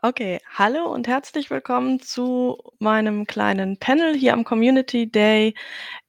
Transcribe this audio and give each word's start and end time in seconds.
Okay, 0.00 0.38
hallo 0.54 0.84
und 0.92 1.08
herzlich 1.08 1.50
willkommen 1.50 1.98
zu 1.98 2.56
meinem 2.78 3.26
kleinen 3.26 3.78
Panel 3.78 4.14
hier 4.14 4.32
am 4.32 4.44
Community 4.44 5.10
Day. 5.10 5.54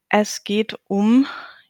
Es 0.10 0.44
geht 0.44 0.78
um 0.88 1.26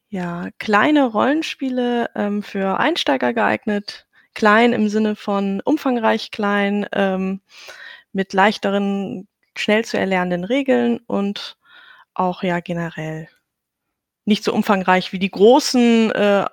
ja, 0.09 0.49
kleine 0.57 1.05
Rollenspiele 1.05 2.09
ähm, 2.15 2.43
für 2.43 2.77
Einsteiger 2.77 3.33
geeignet. 3.33 4.05
Klein 4.33 4.73
im 4.73 4.89
Sinne 4.89 5.15
von 5.15 5.61
umfangreich 5.63 6.31
klein, 6.31 6.85
ähm, 6.91 7.39
mit 8.11 8.33
leichteren, 8.33 9.29
schnell 9.55 9.85
zu 9.85 9.97
erlernenden 9.97 10.43
Regeln 10.43 10.99
und 11.07 11.57
auch 12.15 12.43
ja 12.43 12.59
generell 12.59 13.29
nicht 14.25 14.43
so 14.43 14.53
umfangreich 14.53 15.13
wie 15.13 15.19
die 15.19 15.31
großen 15.31 16.11
äh, 16.11 16.45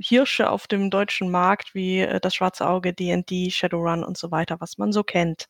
Hirsche 0.00 0.50
auf 0.50 0.66
dem 0.66 0.90
deutschen 0.90 1.30
Markt 1.30 1.74
wie 1.74 2.00
äh, 2.00 2.20
das 2.20 2.34
Schwarze 2.34 2.68
Auge, 2.68 2.92
D&D, 2.92 3.50
Shadowrun 3.50 4.04
und 4.04 4.16
so 4.18 4.30
weiter, 4.30 4.60
was 4.60 4.78
man 4.78 4.92
so 4.92 5.02
kennt. 5.04 5.48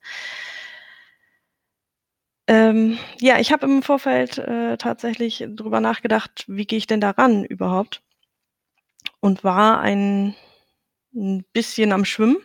Ähm, 2.47 2.99
ja, 3.21 3.39
ich 3.39 3.53
habe 3.53 3.67
im 3.67 3.83
Vorfeld 3.83 4.39
äh, 4.39 4.79
tatsächlich 4.79 5.45
drüber 5.49 5.81
nachgedacht, 5.81 6.45
wie 6.49 6.67
gehe 6.67 6.79
ich 6.79 6.87
denn 6.87 7.01
daran 7.01 7.45
überhaupt? 7.45 8.03
Und 9.21 9.45
war 9.45 9.81
ein, 9.81 10.35
ein 11.15 11.45
bisschen 11.53 11.93
am 11.93 12.05
Schwimmen 12.05 12.39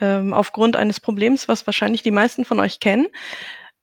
ähm, 0.00 0.32
aufgrund 0.32 0.76
eines 0.76 1.00
Problems, 1.00 1.48
was 1.48 1.66
wahrscheinlich 1.66 2.02
die 2.02 2.10
meisten 2.10 2.44
von 2.44 2.60
euch 2.60 2.80
kennen. 2.80 3.08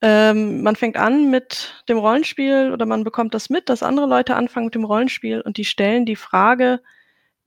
Ähm, 0.02 0.62
man 0.64 0.76
fängt 0.76 0.98
an 0.98 1.30
mit 1.30 1.84
dem 1.90 1.98
Rollenspiel 1.98 2.72
oder 2.72 2.86
man 2.86 3.04
bekommt 3.04 3.34
das 3.34 3.50
mit, 3.50 3.70
dass 3.70 3.84
andere 3.84 4.08
Leute 4.08 4.36
anfangen 4.36 4.68
mit 4.68 4.76
dem 4.76 4.86
Rollenspiel 4.86 5.42
und 5.42 5.58
die 5.58 5.66
stellen 5.66 6.06
die 6.06 6.16
Frage, 6.16 6.82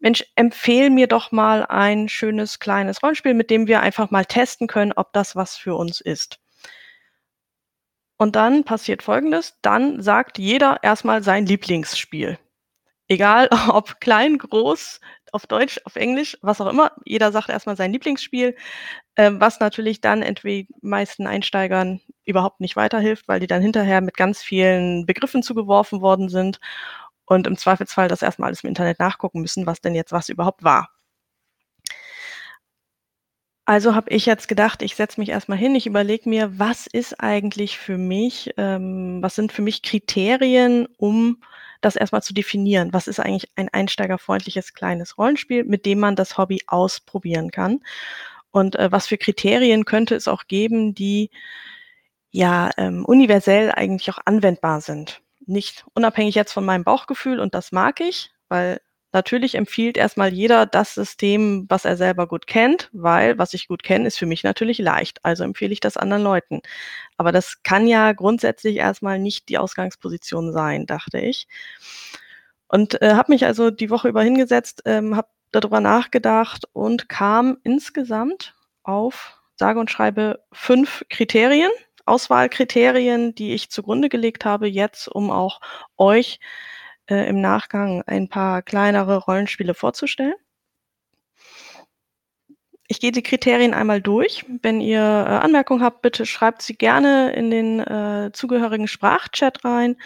Mensch, 0.00 0.24
empfehl 0.36 0.90
mir 0.90 1.08
doch 1.08 1.32
mal 1.32 1.64
ein 1.66 2.08
schönes 2.08 2.58
kleines 2.58 3.02
Rollenspiel, 3.02 3.34
mit 3.34 3.50
dem 3.50 3.66
wir 3.66 3.80
einfach 3.80 4.10
mal 4.10 4.24
testen 4.24 4.66
können, 4.68 4.92
ob 4.92 5.12
das 5.12 5.34
was 5.34 5.56
für 5.56 5.74
uns 5.74 6.00
ist. 6.00 6.38
Und 8.16 8.36
dann 8.36 8.64
passiert 8.64 9.02
Folgendes, 9.02 9.54
dann 9.62 10.02
sagt 10.02 10.38
jeder 10.38 10.82
erstmal 10.82 11.22
sein 11.22 11.46
Lieblingsspiel. 11.46 12.38
Egal 13.08 13.48
ob 13.68 14.00
klein, 14.00 14.38
groß, 14.38 15.00
auf 15.32 15.46
Deutsch, 15.46 15.80
auf 15.84 15.96
Englisch, 15.96 16.38
was 16.42 16.60
auch 16.60 16.68
immer, 16.68 16.92
jeder 17.04 17.32
sagt 17.32 17.48
erstmal 17.48 17.76
sein 17.76 17.92
Lieblingsspiel, 17.92 18.56
äh, 19.16 19.30
was 19.34 19.60
natürlich 19.60 20.00
dann 20.00 20.22
entweder 20.22 20.68
meisten 20.80 21.26
Einsteigern 21.26 22.00
überhaupt 22.24 22.60
nicht 22.60 22.76
weiterhilft, 22.76 23.28
weil 23.28 23.40
die 23.40 23.46
dann 23.46 23.62
hinterher 23.62 24.00
mit 24.00 24.16
ganz 24.16 24.42
vielen 24.42 25.06
Begriffen 25.06 25.42
zugeworfen 25.42 26.00
worden 26.00 26.28
sind 26.28 26.60
und 27.28 27.46
im 27.46 27.56
Zweifelsfall 27.56 28.08
das 28.08 28.22
erstmal 28.22 28.48
alles 28.48 28.64
im 28.64 28.68
Internet 28.68 28.98
nachgucken 28.98 29.40
müssen, 29.40 29.66
was 29.66 29.80
denn 29.80 29.94
jetzt 29.94 30.12
was 30.12 30.28
überhaupt 30.28 30.64
war. 30.64 30.90
Also 33.66 33.94
habe 33.94 34.10
ich 34.10 34.24
jetzt 34.24 34.48
gedacht, 34.48 34.80
ich 34.80 34.96
setze 34.96 35.20
mich 35.20 35.28
erstmal 35.28 35.58
hin, 35.58 35.74
ich 35.74 35.86
überlege 35.86 36.26
mir, 36.26 36.58
was 36.58 36.86
ist 36.86 37.20
eigentlich 37.20 37.76
für 37.76 37.98
mich, 37.98 38.54
ähm, 38.56 39.18
was 39.20 39.34
sind 39.34 39.52
für 39.52 39.60
mich 39.60 39.82
Kriterien, 39.82 40.88
um 40.96 41.42
das 41.82 41.94
erstmal 41.94 42.22
zu 42.22 42.32
definieren. 42.32 42.94
Was 42.94 43.06
ist 43.08 43.20
eigentlich 43.20 43.50
ein 43.56 43.68
einsteigerfreundliches 43.68 44.72
kleines 44.72 45.18
Rollenspiel, 45.18 45.64
mit 45.64 45.84
dem 45.84 46.00
man 46.00 46.16
das 46.16 46.38
Hobby 46.38 46.62
ausprobieren 46.66 47.50
kann? 47.50 47.80
Und 48.50 48.76
äh, 48.76 48.90
was 48.90 49.06
für 49.06 49.18
Kriterien 49.18 49.84
könnte 49.84 50.14
es 50.14 50.28
auch 50.28 50.46
geben, 50.46 50.94
die 50.94 51.30
ja 52.30 52.70
ähm, 52.78 53.04
universell 53.04 53.70
eigentlich 53.70 54.10
auch 54.10 54.18
anwendbar 54.24 54.80
sind? 54.80 55.20
Nicht 55.48 55.84
unabhängig 55.94 56.34
jetzt 56.34 56.52
von 56.52 56.64
meinem 56.64 56.84
Bauchgefühl 56.84 57.40
und 57.40 57.54
das 57.54 57.72
mag 57.72 58.00
ich, 58.00 58.30
weil 58.48 58.80
natürlich 59.12 59.54
empfiehlt 59.54 59.96
erstmal 59.96 60.32
jeder 60.32 60.66
das 60.66 60.94
System, 60.94 61.66
was 61.68 61.84
er 61.84 61.96
selber 61.96 62.26
gut 62.26 62.46
kennt, 62.46 62.90
weil 62.92 63.38
was 63.38 63.54
ich 63.54 63.68
gut 63.68 63.82
kenne, 63.82 64.06
ist 64.06 64.18
für 64.18 64.26
mich 64.26 64.44
natürlich 64.44 64.78
leicht. 64.78 65.24
Also 65.24 65.44
empfehle 65.44 65.72
ich 65.72 65.80
das 65.80 65.96
anderen 65.96 66.22
Leuten. 66.22 66.60
Aber 67.16 67.32
das 67.32 67.62
kann 67.62 67.86
ja 67.86 68.12
grundsätzlich 68.12 68.76
erstmal 68.76 69.18
nicht 69.18 69.48
die 69.48 69.58
Ausgangsposition 69.58 70.52
sein, 70.52 70.86
dachte 70.86 71.18
ich. 71.18 71.48
Und 72.68 73.00
äh, 73.00 73.14
habe 73.14 73.32
mich 73.32 73.46
also 73.46 73.70
die 73.70 73.90
Woche 73.90 74.08
über 74.08 74.22
hingesetzt, 74.22 74.82
ähm, 74.84 75.16
habe 75.16 75.28
darüber 75.52 75.80
nachgedacht 75.80 76.66
und 76.72 77.08
kam 77.08 77.58
insgesamt 77.64 78.54
auf, 78.82 79.40
sage 79.56 79.80
und 79.80 79.90
schreibe, 79.90 80.44
fünf 80.52 81.04
Kriterien, 81.08 81.70
Auswahlkriterien, 82.08 83.34
die 83.34 83.54
ich 83.54 83.70
zugrunde 83.70 84.08
gelegt 84.08 84.44
habe 84.44 84.68
jetzt, 84.68 85.08
um 85.08 85.30
auch 85.30 85.60
euch 85.96 86.40
äh, 87.06 87.28
im 87.28 87.40
Nachgang 87.40 88.02
ein 88.06 88.28
paar 88.28 88.62
kleinere 88.62 89.18
Rollenspiele 89.18 89.74
vorzustellen. 89.74 90.34
Ich 92.90 93.00
gehe 93.00 93.12
die 93.12 93.22
Kriterien 93.22 93.74
einmal 93.74 94.00
durch. 94.00 94.46
Wenn 94.62 94.80
ihr 94.80 95.00
äh, 95.00 95.44
Anmerkungen 95.44 95.82
habt, 95.82 96.00
bitte 96.02 96.24
schreibt 96.24 96.62
sie 96.62 96.74
gerne 96.74 97.32
in 97.32 97.50
den 97.50 97.80
äh, 97.80 98.30
zugehörigen 98.32 98.88
Sprachchat 98.88 99.64
rein. 99.64 99.96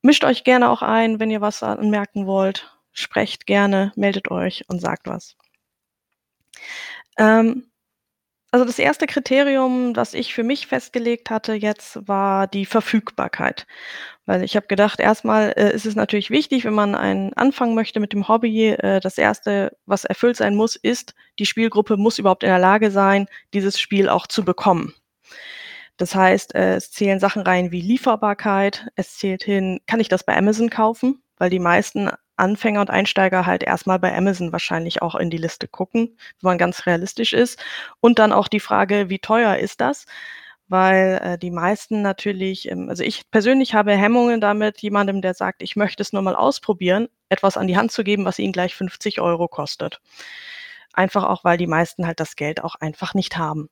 Mischt 0.00 0.24
euch 0.24 0.44
gerne 0.44 0.70
auch 0.70 0.82
ein, 0.82 1.18
wenn 1.18 1.30
ihr 1.30 1.40
was 1.40 1.62
anmerken 1.62 2.26
wollt. 2.26 2.70
Sprecht 2.92 3.46
gerne, 3.46 3.92
meldet 3.96 4.30
euch 4.30 4.64
und 4.68 4.80
sagt 4.80 5.08
was. 5.08 5.36
Ähm, 7.18 7.70
also 8.54 8.64
das 8.64 8.78
erste 8.78 9.08
Kriterium, 9.08 9.94
das 9.94 10.14
ich 10.14 10.32
für 10.32 10.44
mich 10.44 10.68
festgelegt 10.68 11.28
hatte 11.28 11.54
jetzt, 11.54 12.06
war 12.06 12.46
die 12.46 12.66
Verfügbarkeit. 12.66 13.66
Weil 14.26 14.44
ich 14.44 14.54
habe 14.54 14.68
gedacht, 14.68 15.00
erstmal 15.00 15.54
äh, 15.56 15.74
ist 15.74 15.86
es 15.86 15.96
natürlich 15.96 16.30
wichtig, 16.30 16.64
wenn 16.64 16.72
man 16.72 16.94
einen 16.94 17.32
anfangen 17.32 17.74
möchte 17.74 17.98
mit 17.98 18.12
dem 18.12 18.28
Hobby, 18.28 18.68
äh, 18.68 19.00
das 19.00 19.18
erste, 19.18 19.76
was 19.86 20.04
erfüllt 20.04 20.36
sein 20.36 20.54
muss, 20.54 20.76
ist, 20.76 21.16
die 21.40 21.46
Spielgruppe 21.46 21.96
muss 21.96 22.20
überhaupt 22.20 22.44
in 22.44 22.48
der 22.48 22.60
Lage 22.60 22.92
sein, 22.92 23.26
dieses 23.54 23.80
Spiel 23.80 24.08
auch 24.08 24.28
zu 24.28 24.44
bekommen. 24.44 24.94
Das 25.96 26.14
heißt, 26.14 26.54
äh, 26.54 26.76
es 26.76 26.92
zählen 26.92 27.18
Sachen 27.18 27.42
rein 27.42 27.72
wie 27.72 27.80
Lieferbarkeit, 27.80 28.86
es 28.94 29.18
zählt 29.18 29.42
hin, 29.42 29.80
kann 29.88 29.98
ich 29.98 30.08
das 30.08 30.24
bei 30.24 30.36
Amazon 30.36 30.70
kaufen? 30.70 31.20
Weil 31.38 31.50
die 31.50 31.58
meisten 31.58 32.08
Anfänger 32.36 32.80
und 32.80 32.90
Einsteiger 32.90 33.46
halt 33.46 33.62
erstmal 33.62 33.98
bei 33.98 34.16
Amazon 34.16 34.52
wahrscheinlich 34.52 35.02
auch 35.02 35.14
in 35.14 35.30
die 35.30 35.38
Liste 35.38 35.68
gucken, 35.68 36.16
wenn 36.40 36.50
man 36.50 36.58
ganz 36.58 36.86
realistisch 36.86 37.32
ist. 37.32 37.62
Und 38.00 38.18
dann 38.18 38.32
auch 38.32 38.48
die 38.48 38.60
Frage, 38.60 39.10
wie 39.10 39.18
teuer 39.18 39.56
ist 39.56 39.80
das? 39.80 40.06
Weil 40.68 41.20
äh, 41.22 41.38
die 41.38 41.50
meisten 41.50 42.02
natürlich, 42.02 42.70
ähm, 42.70 42.88
also 42.88 43.02
ich 43.02 43.30
persönlich 43.30 43.74
habe 43.74 43.92
Hemmungen 43.96 44.40
damit, 44.40 44.80
jemandem, 44.80 45.22
der 45.22 45.34
sagt, 45.34 45.62
ich 45.62 45.76
möchte 45.76 46.02
es 46.02 46.12
nur 46.12 46.22
mal 46.22 46.36
ausprobieren, 46.36 47.08
etwas 47.28 47.56
an 47.56 47.66
die 47.66 47.76
Hand 47.76 47.92
zu 47.92 48.04
geben, 48.04 48.24
was 48.24 48.38
ihn 48.38 48.52
gleich 48.52 48.74
50 48.74 49.20
Euro 49.20 49.48
kostet. 49.48 50.00
Einfach 50.94 51.24
auch, 51.24 51.44
weil 51.44 51.58
die 51.58 51.66
meisten 51.66 52.06
halt 52.06 52.20
das 52.20 52.36
Geld 52.36 52.62
auch 52.64 52.76
einfach 52.76 53.14
nicht 53.14 53.36
haben. 53.36 53.68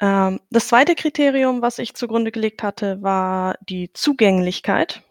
Ähm, 0.00 0.40
das 0.50 0.68
zweite 0.68 0.94
Kriterium, 0.94 1.62
was 1.62 1.78
ich 1.78 1.94
zugrunde 1.94 2.32
gelegt 2.32 2.62
hatte, 2.62 3.02
war 3.02 3.56
die 3.68 3.92
Zugänglichkeit. 3.92 5.02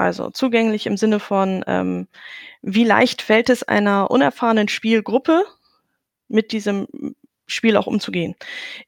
Also 0.00 0.30
zugänglich 0.30 0.86
im 0.86 0.96
Sinne 0.96 1.20
von, 1.20 1.62
ähm, 1.66 2.08
wie 2.62 2.84
leicht 2.84 3.22
fällt 3.22 3.50
es 3.50 3.62
einer 3.62 4.10
unerfahrenen 4.10 4.68
Spielgruppe, 4.68 5.44
mit 6.28 6.52
diesem 6.52 6.86
Spiel 7.46 7.76
auch 7.76 7.86
umzugehen? 7.86 8.34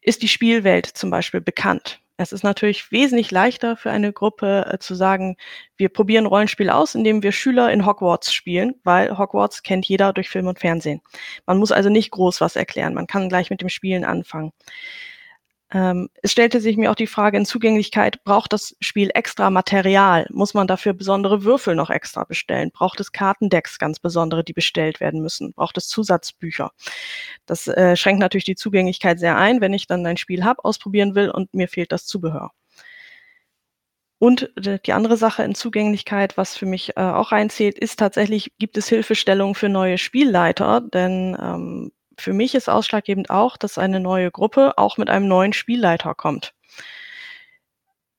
Ist 0.01 0.23
die 0.23 0.29
Spielwelt 0.29 0.87
zum 0.87 1.11
Beispiel 1.11 1.41
bekannt? 1.41 2.01
Es 2.17 2.33
ist 2.33 2.45
natürlich 2.45 2.93
wesentlich 2.93 3.31
leichter 3.31 3.77
für 3.77 3.91
eine 3.91 4.13
Gruppe 4.13 4.67
äh, 4.73 4.79
zu 4.79 4.95
sagen, 4.95 5.37
wir 5.77 5.89
probieren 5.89 6.27
Rollenspiel 6.27 6.71
aus, 6.71 6.95
indem 6.95 7.23
wir 7.23 7.33
Schüler 7.33 7.71
in 7.73 7.85
Hogwarts 7.85 8.33
spielen, 8.33 8.75
weil 8.85 9.19
Hogwarts 9.19 9.63
kennt 9.63 9.87
jeder 9.87 10.13
durch 10.13 10.29
Film 10.31 10.47
und 10.47 10.61
Fernsehen. 10.61 11.03
Man 11.47 11.59
muss 11.59 11.73
also 11.73 11.91
nicht 11.91 12.11
groß 12.11 12.41
was 12.41 12.57
erklären, 12.57 12.95
man 12.95 13.07
kann 13.07 13.29
gleich 13.29 13.51
mit 13.51 13.61
dem 13.61 13.69
Spielen 13.69 14.05
anfangen. 14.05 14.53
Ähm, 15.75 16.11
es 16.23 16.33
stellte 16.33 16.61
sich 16.61 16.77
mir 16.77 16.91
auch 16.91 16.95
die 16.97 17.07
Frage 17.07 17.39
in 17.39 17.47
Zugänglichkeit, 17.47 18.23
braucht 18.25 18.53
das 18.53 18.77
Spiel 18.81 19.11
extra 19.15 19.49
Material? 19.51 20.27
Muss 20.31 20.53
man 20.55 20.67
dafür 20.67 20.93
besondere 20.93 21.45
Würfel 21.45 21.75
noch 21.75 21.89
extra 21.89 22.25
bestellen? 22.25 22.71
Braucht 22.73 23.01
es 23.01 23.13
Kartendecks 23.13 23.79
ganz 23.79 23.99
besondere, 23.99 24.45
die 24.45 24.53
bestellt 24.53 25.01
werden 25.01 25.23
müssen? 25.23 25.55
Braucht 25.55 25.79
es 25.79 25.89
Zusatzbücher? 25.89 26.73
Das 27.47 27.67
äh, 27.69 27.97
schränkt 27.97 28.21
natürlich 28.21 28.45
die 28.45 28.55
Zugänglichkeit 28.55 29.19
sehr 29.19 29.37
ein, 29.37 29.61
wenn 29.61 29.73
ich 29.73 29.87
dann 29.87 30.05
ein 30.07 30.19
Spiel 30.19 30.45
habe, 30.45 30.65
ausprobieren 30.65 31.15
will 31.15 31.31
und 31.31 31.55
mir 31.55 31.69
fehlt 31.69 31.93
das 31.93 32.07
Zubehör. 32.07 32.51
Und 34.19 34.57
äh, 34.67 34.79
die 34.87 34.93
andere 34.93 35.17
Sache 35.17 35.43
in 35.43 35.55
Zugänglichkeit, 35.55 36.37
was 36.37 36.57
für 36.57 36.67
mich 36.67 36.97
äh, 36.97 37.01
auch 37.01 37.33
reinzählt, 37.33 37.79
ist 37.79 37.99
tatsächlich, 37.99 38.53
gibt 38.59 38.77
es 38.77 38.89
Hilfestellungen 38.89 39.55
für 39.55 39.69
neue 39.69 39.99
Spielleiter, 39.99 40.81
denn 40.81 41.37
ähm, 41.41 41.93
für 42.23 42.33
mich 42.33 42.55
ist 42.55 42.69
ausschlaggebend 42.69 43.31
auch, 43.31 43.57
dass 43.57 43.79
eine 43.79 44.01
neue 44.01 44.31
Gruppe 44.31 44.79
auch 44.79 44.97
mit 44.97 45.11
einem 45.11 45.29
neuen 45.29 45.53
Spielleiter 45.53 46.15
kommt. 46.15 46.55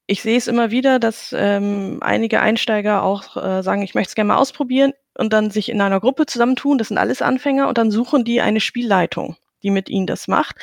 Ich 0.06 0.22
sehe 0.22 0.38
es 0.38 0.48
immer 0.48 0.70
wieder, 0.70 1.00
dass 1.00 1.34
ähm, 1.36 2.00
einige 2.02 2.42
Einsteiger 2.42 3.04
auch 3.04 3.38
äh, 3.38 3.64
sagen, 3.64 3.82
ich 3.82 3.96
möchte 3.96 4.10
es 4.10 4.16
gerne 4.16 4.30
mal 4.30 4.38
ausprobieren 4.38 4.94
und 5.18 5.32
dann 5.32 5.50
sich 5.50 5.70
in 5.70 5.80
einer 5.82 6.02
Gruppe 6.02 6.26
zusammentun. 6.26 6.78
Das 6.78 6.90
sind 6.90 6.98
alles 6.98 7.22
Anfänger 7.22 7.70
und 7.70 7.78
dann 7.78 7.90
suchen 7.90 8.26
die 8.26 8.42
eine 8.42 8.60
Spielleitung, 8.60 9.38
die 9.64 9.72
mit 9.72 9.90
ihnen 9.90 10.06
das 10.06 10.28
macht. 10.28 10.58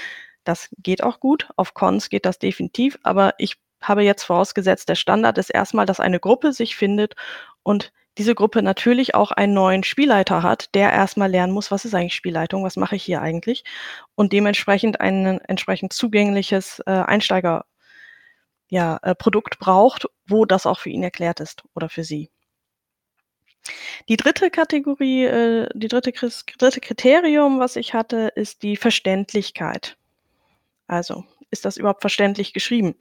Das 0.44 0.68
geht 0.78 1.02
auch 1.02 1.20
gut. 1.20 1.48
Auf 1.56 1.72
Cons 1.72 2.10
geht 2.10 2.26
das 2.26 2.38
definitiv. 2.38 2.98
Aber 3.02 3.34
ich 3.38 3.56
habe 3.80 4.02
jetzt 4.02 4.24
vorausgesetzt, 4.24 4.90
der 4.90 4.94
Standard 4.94 5.38
ist 5.38 5.50
erstmal, 5.50 5.86
dass 5.86 6.00
eine 6.00 6.20
Gruppe 6.20 6.52
sich 6.52 6.76
findet 6.76 7.14
und 7.62 7.92
diese 8.20 8.34
Gruppe 8.34 8.62
natürlich 8.62 9.14
auch 9.14 9.30
einen 9.32 9.54
neuen 9.54 9.82
Spielleiter 9.82 10.42
hat, 10.42 10.74
der 10.74 10.92
erst 10.92 11.16
mal 11.16 11.30
lernen 11.30 11.54
muss: 11.54 11.70
„Was 11.70 11.86
ist 11.86 11.94
eigentlich 11.94 12.14
Spielleitung? 12.14 12.62
Was 12.64 12.76
mache 12.76 12.96
ich 12.96 13.02
hier 13.02 13.22
eigentlich?“ 13.22 13.64
Und 14.14 14.34
dementsprechend 14.34 15.00
ein 15.00 15.40
entsprechend 15.48 15.94
zugängliches, 15.94 16.82
äh, 16.86 16.90
Einsteiger 16.90 17.64
ja, 18.70 18.98
äh, 19.02 19.14
Produkt 19.16 19.58
braucht, 19.58 20.06
wo 20.28 20.44
das 20.46 20.64
auch 20.66 20.78
für 20.78 20.90
ihn 20.90 21.02
erklärt 21.02 21.40
ist 21.40 21.64
oder 21.74 21.88
für 21.88 22.04
sie. 22.04 22.30
Die 24.08 24.16
3. 24.16 24.50
Kategorie, 24.50 25.24
äh 25.24 25.68
die 25.74 25.88
3. 25.88 26.12
Kris 26.12 26.44
3. 26.58 26.80
Kriterium, 26.80 27.58
was 27.60 27.76
ich 27.76 27.94
hatte, 27.94 28.32
ist 28.34 28.62
die 28.62 28.76
Verständlichkeit. 28.76 29.96
Also, 30.88 31.24
ist 31.50 31.64
das 31.64 31.76
überhaupt 31.76 32.00
verständlich 32.02 32.52
geschrieben? 32.52 32.94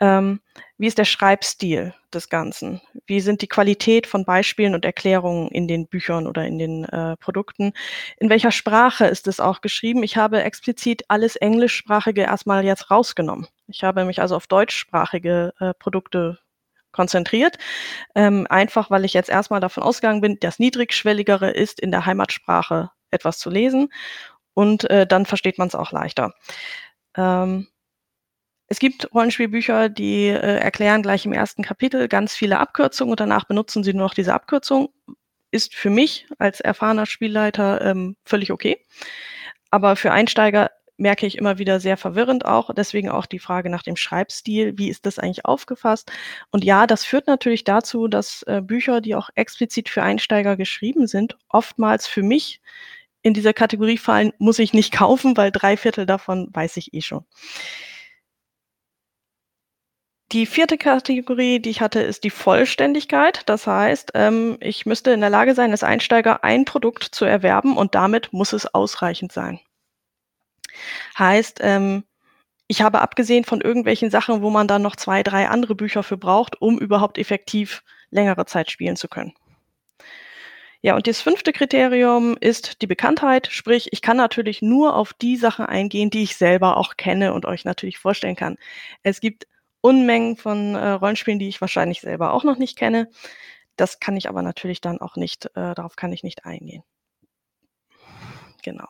Ähm, 0.00 0.40
wie 0.78 0.86
ist 0.86 0.98
der 0.98 1.04
Schreibstil 1.04 1.94
des 2.12 2.28
Ganzen? 2.28 2.80
Wie 3.06 3.20
sind 3.20 3.42
die 3.42 3.48
Qualität 3.48 4.06
von 4.06 4.24
Beispielen 4.24 4.74
und 4.74 4.84
Erklärungen 4.84 5.48
in 5.48 5.68
den 5.68 5.86
Büchern 5.86 6.26
oder 6.26 6.44
in 6.46 6.58
den, 6.58 6.84
äh, 6.84 7.16
Produkten? 7.16 7.72
In 8.18 8.30
welcher 8.30 8.50
Sprache 8.52 9.06
ist 9.06 9.28
es 9.28 9.40
auch 9.40 9.60
geschrieben? 9.60 10.02
Ich 10.02 10.16
habe 10.16 10.42
explizit 10.42 11.04
alles 11.08 11.36
Englischsprachige 11.36 12.22
erst 12.22 12.46
mal 12.46 12.64
jetzt 12.64 12.90
rausgenommen. 12.90 13.46
Ich 13.68 13.84
habe 13.84 14.04
mich 14.04 14.20
also 14.20 14.36
auf 14.36 14.46
deutschsprachige, 14.46 15.52
äh, 15.60 15.74
Produkte 15.74 16.38
konzentriert, 16.92 17.58
ähm, 18.14 18.46
einfach 18.50 18.90
weil 18.90 19.04
ich 19.04 19.14
jetzt 19.14 19.30
erst 19.30 19.50
mal 19.50 19.60
davon 19.60 19.82
ausgegangen 19.82 20.20
bin, 20.20 20.38
das 20.40 20.58
Niedrigschwelligere 20.58 21.50
ist 21.50 21.80
in 21.80 21.90
der 21.90 22.06
Heimatsprache 22.06 22.90
etwas 23.10 23.38
zu 23.38 23.50
lesen 23.50 23.88
und, 24.54 24.88
äh, 24.90 25.06
dann 25.06 25.26
versteht 25.26 25.58
man's 25.58 25.74
auch 25.74 25.92
leichter. 25.92 26.34
Ähm, 27.16 27.68
es 28.72 28.78
gibt 28.78 29.12
Rollenspielbücher, 29.12 29.90
die, 29.90 30.28
äh, 30.28 30.56
erklären 30.56 31.02
gleich 31.02 31.26
im 31.26 31.34
1. 31.34 31.62
Kapitel 31.62 32.08
ganz 32.08 32.34
viele 32.34 32.58
Abkürzungen 32.58 33.10
und 33.10 33.20
danach 33.20 33.44
benutzen 33.44 33.84
sie 33.84 33.92
nur 33.92 34.04
noch 34.06 34.14
diese 34.14 34.32
Abkürzung. 34.32 34.88
Ist 35.50 35.74
für 35.74 35.90
mich 35.90 36.26
als 36.38 36.60
erfahrener 36.60 37.04
Spielleiter, 37.04 37.82
ähm, 37.82 38.16
völlig 38.24 38.50
okay. 38.50 38.78
Aber 39.70 39.94
für 39.94 40.12
Einsteiger 40.12 40.70
merke 40.96 41.26
ich 41.26 41.36
immer 41.36 41.58
wieder 41.58 41.80
sehr 41.80 41.98
verwirrend 41.98 42.46
auch, 42.46 42.72
deswegen 42.74 43.10
auch 43.10 43.26
die 43.26 43.40
Frage 43.40 43.68
nach 43.68 43.82
dem 43.82 43.96
Schreibstil. 43.96 44.72
Wie 44.78 44.88
ist 44.88 45.04
das 45.04 45.18
eigentlich 45.18 45.44
aufgefasst? 45.44 46.10
Und 46.50 46.64
ja, 46.64 46.86
das 46.86 47.04
führt 47.04 47.26
natürlich 47.26 47.64
dazu, 47.64 48.08
dass, 48.08 48.42
äh, 48.44 48.62
Bücher, 48.62 49.02
die 49.02 49.14
auch 49.14 49.28
explizit 49.34 49.90
für 49.90 50.02
Einsteiger 50.02 50.56
geschrieben 50.56 51.06
sind, 51.06 51.36
oftmals 51.50 52.06
für 52.06 52.22
mich 52.22 52.62
in 53.22 53.34
dieser 53.34 53.52
Kategorie 53.52 53.98
fallen: 53.98 54.32
„Muss 54.38 54.58
ich 54.58 54.72
nicht 54.72 54.92
kaufen“, 54.94 55.36
weil 55.36 55.50
3/4 55.52 56.06
davon 56.06 56.48
weiß 56.54 56.78
ich 56.78 56.94
eh 56.94 57.02
schon. 57.02 57.26
Die 60.32 60.46
4. 60.46 60.78
Kategorie, 60.78 61.60
die 61.60 61.68
ich 61.68 61.82
hatte, 61.82 62.00
ist 62.00 62.24
die 62.24 62.30
Vollständigkeit. 62.30 63.42
Das 63.46 63.66
heißt, 63.66 64.12
ähm, 64.14 64.56
ich 64.60 64.86
müsste 64.86 65.10
in 65.10 65.20
der 65.20 65.28
Lage 65.28 65.54
sein, 65.54 65.72
als 65.72 65.82
Einsteiger 65.82 66.42
ein 66.42 66.64
Produkt 66.64 67.04
zu 67.04 67.26
erwerben 67.26 67.76
und 67.76 67.94
damit 67.94 68.32
muss 68.32 68.54
es 68.54 68.66
ausreichend 68.66 69.30
sein. 69.32 69.60
Heißt, 71.18 71.58
ähm, 71.62 72.04
ich 72.66 72.80
habe 72.80 73.02
abgesehen 73.02 73.44
von 73.44 73.60
irgendwelchen 73.60 74.10
Sachen, 74.10 74.40
wo 74.40 74.48
man 74.48 74.66
dann 74.68 74.80
noch 74.80 74.96
2, 74.96 75.22
3 75.22 75.48
andere 75.48 75.74
Bücher 75.74 76.02
für 76.02 76.16
braucht, 76.16 76.62
um 76.62 76.78
überhaupt 76.78 77.18
effektiv 77.18 77.82
längere 78.10 78.46
Zeit 78.46 78.70
spielen 78.70 78.96
zu 78.96 79.08
können. 79.08 79.34
Ja, 80.80 80.96
und 80.96 81.06
das 81.06 81.20
5. 81.20 81.44
Kriterium 81.52 82.38
ist 82.40 82.80
die 82.80 82.86
Bekanntheit, 82.86 83.48
sprich, 83.52 83.92
ich 83.92 84.00
kann 84.00 84.16
natürlich 84.16 84.62
nur 84.62 84.96
auf 84.96 85.12
die 85.12 85.36
Sachen 85.36 85.66
eingehen, 85.66 86.08
die 86.08 86.22
ich 86.22 86.36
selber 86.36 86.78
auch 86.78 86.96
kenne 86.96 87.34
und 87.34 87.44
euch 87.44 87.64
natürlich 87.66 87.98
vorstellen 87.98 88.34
kann. 88.34 88.56
Es 89.02 89.20
gibt 89.20 89.46
Unmengen 89.82 90.36
von, 90.38 90.74
äh, 90.74 90.90
Rollenspielen, 90.92 91.38
die 91.38 91.48
ich 91.48 91.60
wahrscheinlich 91.60 92.00
selber 92.00 92.32
auch 92.32 92.44
noch 92.44 92.56
nicht 92.56 92.78
kenne. 92.78 93.10
Das 93.76 94.00
kann 94.00 94.16
ich 94.16 94.28
aber 94.28 94.42
natürlich 94.42 94.80
dann 94.80 95.00
auch 95.00 95.16
nicht 95.16 95.46
äh, 95.54 95.74
darauf 95.74 95.96
kann 95.96 96.12
ich 96.12 96.22
nicht 96.22 96.46
eingehen. 96.46 96.82
Genau. 98.62 98.86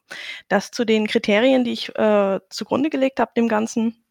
Das 0.48 0.70
zu 0.70 0.84
den 0.84 1.06
Kriterien, 1.06 1.64
die 1.64 1.72
ich, 1.72 1.96
äh, 1.96 2.40
zugrunde 2.50 2.90
gelegt 2.90 3.20
habe 3.20 3.32
dem 3.36 3.48
Ganzen. 3.48 4.04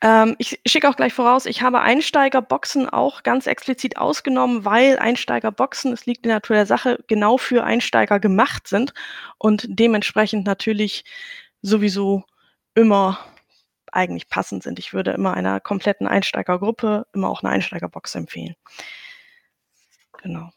Ähm, 0.00 0.36
ich 0.38 0.60
schicke 0.66 0.88
auch 0.88 0.96
gleich 0.96 1.12
voraus, 1.12 1.46
ich 1.46 1.62
habe 1.62 1.80
Einsteigerboxen 1.80 2.88
auch 2.88 3.24
ganz 3.24 3.46
explizit 3.48 3.96
ausgenommen, 3.96 4.64
weil 4.64 4.98
Einsteigerboxen, 4.98 5.92
es 5.92 6.06
liegt 6.06 6.24
in 6.24 6.28
der 6.28 6.36
Natur 6.36 6.56
der 6.56 6.66
Sache, 6.66 7.04
genau 7.08 7.38
für 7.38 7.64
Einsteiger 7.64 8.20
gemacht 8.20 8.68
sind 8.68 8.92
und 9.38 9.66
dementsprechend 9.68 10.46
natürlich 10.46 11.04
sowieso 11.62 12.24
immer 12.74 13.18
eigentlich 13.92 14.28
passend 14.28 14.62
sind. 14.62 14.78
Ich 14.78 14.92
würde 14.94 15.12
immer 15.12 15.34
einer 15.34 15.60
kompletten 15.60 16.06
Einsteigergruppe 16.06 17.06
immer 17.14 17.28
auch 17.30 17.42
'ne 17.42 17.50
Einsteigerbox 17.50 18.14
empfehlen. 18.16 18.54
Genau. 20.22 20.50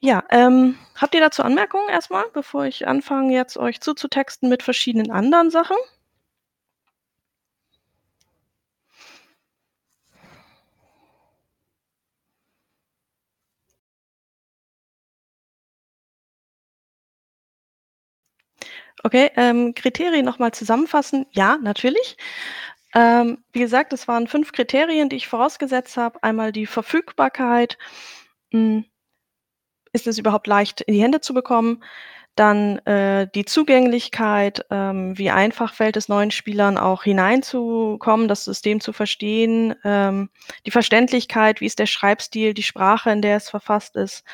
Ja, 0.00 0.24
ähm, 0.30 0.76
habt 0.96 1.14
ihr 1.14 1.20
dazu 1.20 1.42
Anmerkungen 1.42 1.88
erst 1.90 2.10
mal, 2.10 2.24
bevor 2.32 2.64
ich 2.66 2.86
anfange, 2.88 3.34
jetzt 3.34 3.58
euch 3.58 3.80
zuzutexten 3.80 4.48
mit 4.48 4.62
verschiedenen 4.62 5.10
anderen 5.10 5.50
Sachen? 5.50 5.76
Okay, 19.02 19.30
ähm, 19.36 19.74
Kriterien 19.74 20.24
noch 20.24 20.38
mal 20.38 20.52
zusammenfassen. 20.52 21.26
Ja, 21.32 21.58
natürlich. 21.62 22.16
Ähm, 22.94 23.44
wie 23.52 23.60
gesagt, 23.60 23.92
es 23.92 24.08
waren 24.08 24.26
5 24.26 24.52
Kriterien, 24.52 25.08
die 25.08 25.16
ich 25.16 25.28
vorausgesetzt 25.28 25.96
habe. 25.96 26.22
Einmal 26.22 26.52
die 26.52 26.66
Verfügbarkeit. 26.66 27.78
Hm 28.52 28.84
ist 29.92 30.06
es 30.06 30.18
überhaupt 30.18 30.46
leicht 30.46 30.80
in 30.82 30.94
die 30.94 31.02
Hände 31.02 31.20
zu 31.20 31.34
bekommen? 31.34 31.82
Dann, 32.36 32.78
äh, 32.86 33.26
die 33.34 33.44
Zugänglichkeit, 33.44 34.64
ähm, 34.70 35.18
wie 35.18 35.30
einfach 35.30 35.74
fällt 35.74 35.96
es 35.96 36.08
neuen 36.08 36.30
Spielern 36.30 36.78
auch 36.78 37.02
hineinzukommen, 37.02 38.28
das 38.28 38.44
System 38.44 38.80
zu 38.80 38.92
verstehen? 38.92 39.74
Ähm, 39.84 40.30
die 40.64 40.70
Verständlichkeit, 40.70 41.60
wie 41.60 41.66
ist 41.66 41.80
der 41.80 41.86
Schreibstil, 41.86 42.54
die 42.54 42.62
Sprache, 42.62 43.10
in 43.10 43.20
der 43.20 43.36
es 43.36 43.50
verfasst 43.50 43.96
ist? 43.96 44.24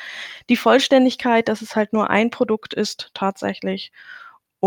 Die 0.49 0.57
Vollständigkeit, 0.57 1.47
dass 1.47 1.61
es 1.61 1.75
halt 1.75 1.91
nur 1.91 2.09
ein 2.11 2.29
Produkt 2.29 2.73
ist 2.75 3.09
tatsächlich. 3.15 3.91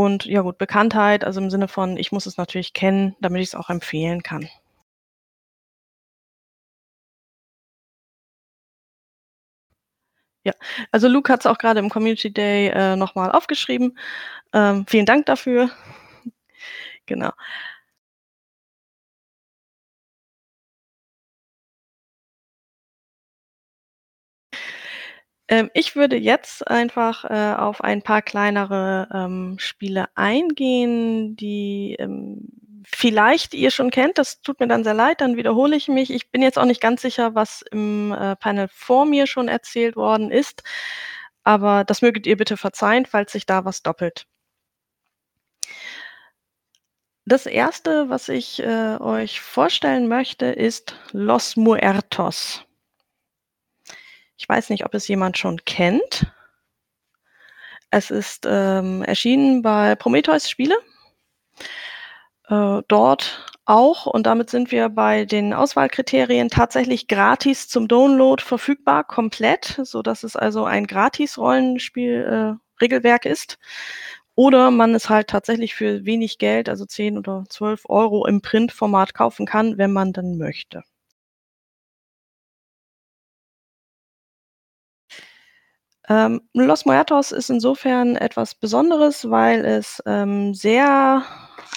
Und 0.00 0.24
ja 0.24 0.40
gut, 0.40 0.56
Bekanntheit, 0.56 1.24
also 1.24 1.42
im 1.42 1.50
Sinne 1.50 1.68
von, 1.68 1.98
ich 1.98 2.10
muss 2.10 2.24
es 2.24 2.38
natürlich 2.38 2.72
kennen, 2.72 3.16
damit 3.20 3.42
ich's 3.42 3.54
auch 3.54 3.68
empfehlen 3.68 4.22
kann. 4.22 4.48
Ja, 10.44 10.52
also 10.90 11.06
Luke 11.08 11.30
hat's 11.32 11.44
auch 11.46 11.58
grade 11.58 11.80
im 11.80 11.90
Community 11.90 12.32
Day, 12.32 12.68
äh, 12.68 12.96
noch 12.96 13.14
mal 13.14 13.30
aufgeschrieben. 13.30 13.98
Ähm, 14.54 14.86
vielen 14.88 15.06
Dank 15.06 15.26
dafür. 15.26 15.70
Genau. 17.06 17.32
Ähm, 25.50 25.68
ich 25.74 25.96
würde 25.96 26.16
jetzt 26.16 26.66
einfach, 26.68 27.24
äh, 27.24 27.54
auf 27.58 27.82
ein 27.82 28.02
paar 28.02 28.22
kleinere, 28.22 29.08
ähm, 29.12 29.56
Spiele 29.58 30.06
eingehen, 30.14 31.34
die, 31.36 31.96
ähm, 31.98 32.48
vielleicht 32.84 33.52
ihr 33.54 33.70
schon 33.72 33.90
kennt. 33.90 34.16
Das 34.18 34.40
tut 34.42 34.60
mir 34.60 34.68
dann 34.68 34.84
sehr 34.84 34.94
leid, 34.94 35.20
dann 35.20 35.36
wiederhole 35.36 35.74
ich 35.76 35.88
mich. 35.88 36.10
Ich 36.12 36.30
bin 36.30 36.40
jetzt 36.42 36.56
auch 36.58 36.64
nicht 36.64 36.80
ganz 36.80 37.02
sicher, 37.02 37.34
was 37.34 37.62
im, 37.72 38.12
äh, 38.12 38.36
Panel 38.36 38.68
vor 38.72 39.04
mir 39.06 39.26
schon 39.26 39.48
erzählt 39.48 39.96
worden 39.96 40.30
ist, 40.30 40.62
aber 41.44 41.84
das 41.84 42.00
möget 42.02 42.26
ihr 42.26 42.36
bitte 42.36 42.56
verzeihen, 42.56 43.06
falls 43.06 43.32
sich 43.32 43.44
da 43.46 43.64
was 43.64 43.82
doppelt. 43.82 44.26
Das 47.26 47.46
1., 47.46 48.08
was 48.08 48.28
ich, 48.28 48.60
äh, 48.60 48.96
euch 49.00 49.40
vorstellen 49.40 50.08
möchte, 50.08 50.46
ist 50.46 50.96
Los 51.12 51.56
Muertos. 51.56 52.64
Ich 54.40 54.48
weiß 54.48 54.70
nicht, 54.70 54.86
ob 54.86 54.94
es 54.94 55.06
jemand 55.06 55.36
schon 55.36 55.62
kennt. 55.66 56.26
Es 57.90 58.10
ist, 58.10 58.46
ähm, 58.48 59.02
erschienen 59.02 59.60
bei 59.60 59.94
Prometheus 59.96 60.48
Spiele. 60.48 60.78
Äh, 62.48 62.80
dort 62.88 63.46
auch 63.66 64.06
und 64.06 64.24
damit 64.26 64.48
sind 64.48 64.72
wir 64.72 64.88
bei 64.88 65.26
den 65.26 65.52
Auswahlkriterien 65.52 66.48
tatsächlich 66.48 67.06
gratis 67.06 67.68
zum 67.68 67.86
Download 67.86 68.42
verfügbar, 68.42 69.04
komplett, 69.04 69.78
sodass 69.84 70.24
es 70.24 70.36
also 70.36 70.64
ein 70.64 70.86
Gratis-Rollenspiel, 70.86 72.58
äh, 72.58 72.80
Regelwerk 72.82 73.26
ist. 73.26 73.58
Oder 74.36 74.70
man 74.70 74.94
es 74.94 75.10
halt 75.10 75.28
tatsächlich 75.28 75.74
für 75.74 76.06
wenig 76.06 76.38
Geld, 76.38 76.70
also 76.70 76.86
10 76.86 77.18
oder 77.18 77.44
12 77.50 77.84
€ 77.90 78.26
im 78.26 78.40
Printformat 78.40 79.12
kaufen 79.12 79.44
kann, 79.44 79.76
wenn 79.76 79.92
man 79.92 80.14
dann 80.14 80.38
möchte. 80.38 80.82
Ähm, 86.10 86.40
Los 86.54 86.86
Muertos 86.86 87.30
ist 87.30 87.50
insofern 87.50 88.16
etwas 88.16 88.56
Besonderes, 88.56 89.30
weil 89.30 89.64
es, 89.64 90.02
ähm, 90.06 90.54
sehr 90.54 91.24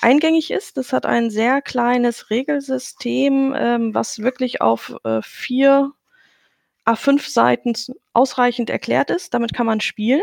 eingängig 0.02 0.50
ist. 0.52 0.78
Es 0.80 0.92
hat 0.92 1.06
ein 1.06 1.30
sehr 1.30 1.62
kleines 1.62 2.32
Regelsystem, 2.32 3.54
ähm, 3.56 3.94
was 3.94 4.20
wirklich 4.20 4.60
auf, 4.62 4.96
äh, 5.04 5.22
4 5.22 5.92
A5 6.86 7.30
Seiten 7.30 7.74
ausreichend 8.14 8.70
erklärt 8.72 9.12
ist. 9.12 9.34
Damit 9.36 9.54
kann 9.54 9.68
man 9.68 9.82
spielen. 9.82 10.22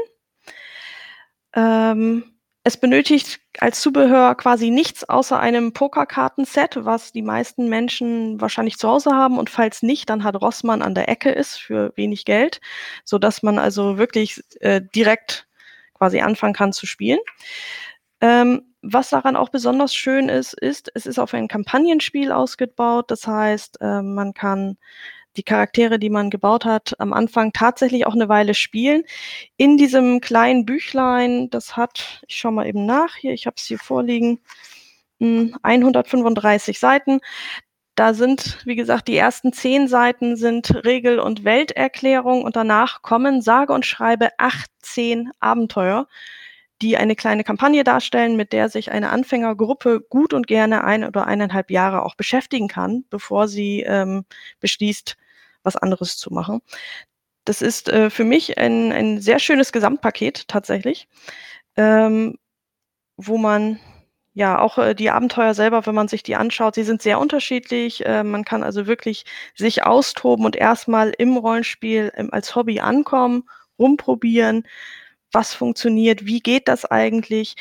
Ähm, 1.55 2.25
es 2.71 2.77
benötigt 2.77 3.41
als 3.59 3.81
Zubehör 3.81 4.35
quasi 4.37 4.71
nichts 4.71 5.09
außer 5.09 5.39
einem 5.39 5.73
Pokerkartenset, 5.73 6.85
was 6.85 7.13
die 7.13 7.23
meisten 7.23 7.69
Menschen 7.69 8.41
wahrscheinlich 8.41 8.79
zu 8.79 8.89
Hause 8.89 9.11
haben 9.11 9.39
und 9.39 9.51
falls 9.51 9.83
nicht, 9.83 10.09
dann 10.09 10.25
hat 10.25 10.41
Rossmann 10.41 10.81
an 10.81 10.95
der 10.95 11.09
Ecke 11.09 11.31
ist 11.31 11.57
für 11.57 11.93
wenig 11.97 12.25
Geld, 12.25 12.61
sodass 13.05 13.43
man 13.43 13.59
also 13.59 13.99
wirklich, 13.99 14.41
äh, 14.61 14.81
direkt 14.95 15.49
quasi 15.95 16.21
anfangen 16.21 16.55
kann 16.55 16.73
zu 16.73 16.87
spielen. 16.87 17.19
Ähm, 18.21 18.63
was 18.83 19.11
daran 19.11 19.37
auch 19.37 19.49
besonders 19.51 19.95
schön 19.95 20.29
ist, 20.29 20.55
ist, 20.55 20.91
es 20.95 21.05
ist 21.07 21.19
auf 21.19 21.35
ein 21.35 21.49
Kampagnenspiel 21.49 22.33
ausgebaut. 22.33 23.11
Das 23.11 23.27
heißt, 23.27 23.79
ähm, 23.81 24.15
man 24.15 24.33
kann 24.33 24.79
die 25.37 25.43
Charaktere, 25.45 25.99
die 25.99 26.11
man 26.11 26.31
gebaut 26.31 26.65
hat, 26.65 26.95
am 27.01 27.13
Anfang 27.13 27.53
tatsächlich 27.53 28.07
auch 28.07 28.15
'ne 28.15 28.29
Weile 28.29 28.55
spielen. 28.55 29.05
In 29.57 29.77
diesem 29.79 30.21
kleinen 30.21 30.67
Büchlein, 30.67 31.51
das 31.51 31.77
hat 31.77 32.23
ich 32.29 32.37
schaue 32.37 32.53
mal 32.53 32.67
eben 32.67 32.87
nach 32.87 33.17
hier, 33.17 33.33
ich 33.35 33.47
habe 33.47 33.57
es 33.59 33.65
hier 33.67 33.79
vorliegen, 33.79 34.41
hm, 35.21 35.57
135 35.63 36.79
Seiten. 36.81 37.21
Da 37.97 38.15
sind, 38.15 38.59
wie 38.67 38.77
gesagt, 38.77 39.09
die 39.09 39.17
ersten 39.19 39.53
10 39.55 39.89
Seiten 39.89 40.37
sind 40.37 40.85
Regel 40.87 41.21
und 41.21 41.45
Welterklärung 41.45 42.45
und 42.45 42.57
danach 42.57 43.03
kommen 43.03 43.43
sage 43.43 43.73
und 43.75 43.87
schreibe 43.87 44.31
18 44.39 45.31
Abenteuer, 45.41 46.09
die 46.83 46.97
eine 46.97 47.17
kleine 47.17 47.45
Kampagne 47.45 47.85
darstellen, 47.85 48.37
mit 48.37 48.53
der 48.53 48.69
sich 48.71 48.91
eine 48.93 49.11
Anfängergruppe 49.11 50.01
gut 50.09 50.35
und 50.35 50.47
gerne 50.47 50.85
1 50.85 51.07
oder 51.07 51.27
1 51.27 51.53
1/2 51.53 51.71
Jahre 51.71 52.05
auch 52.05 52.15
beschäftigen 52.17 52.69
kann, 52.69 53.05
bevor 53.11 53.49
sie, 53.49 53.83
ähm, 53.83 54.25
beschließt, 54.61 55.17
was 55.65 55.77
anderes 55.77 56.17
zu 56.19 56.33
machen. 56.33 56.61
Das 57.47 57.63
ist, 57.63 57.89
äh, 57.91 58.11
für 58.11 58.25
mich 58.25 58.59
ein 58.59 58.93
ein 58.93 59.21
sehr 59.23 59.39
schönes 59.41 59.73
Gesamtpaket 59.73 60.49
tatsächlich, 60.49 61.09
ähm, 61.77 62.37
wo 63.19 63.39
man 63.39 63.81
ja 64.35 64.59
auch, 64.61 64.79
äh, 64.79 64.95
die 64.95 65.11
Abenteuer 65.11 65.55
selber, 65.55 65.87
wenn 65.87 65.95
man 65.97 66.09
sich 66.09 66.23
die 66.25 66.37
anschaut, 66.37 66.75
sie 66.77 66.85
sind 66.85 67.03
sehr 67.03 67.19
unterschiedlich. 67.21 68.07
Äh, 68.07 68.25
man 68.25 68.45
kann 68.45 68.63
also 68.65 68.87
wirklich 68.89 69.25
sich 69.57 69.85
austoben 69.85 70.47
und 70.47 70.57
erst 70.57 70.89
mal 70.89 71.13
im 71.19 71.37
Rollenspiel, 71.39 72.13
ähm, 72.17 72.31
als 72.33 72.55
Hobby 72.57 72.81
ankommen, 72.81 73.45
rumprobieren. 73.79 74.65
Was 75.33 75.55
funktioniert? 75.55 76.27
Wie 76.27 76.41
geht 76.41 76.67
das 76.69 76.85
eigentlich? 76.85 77.55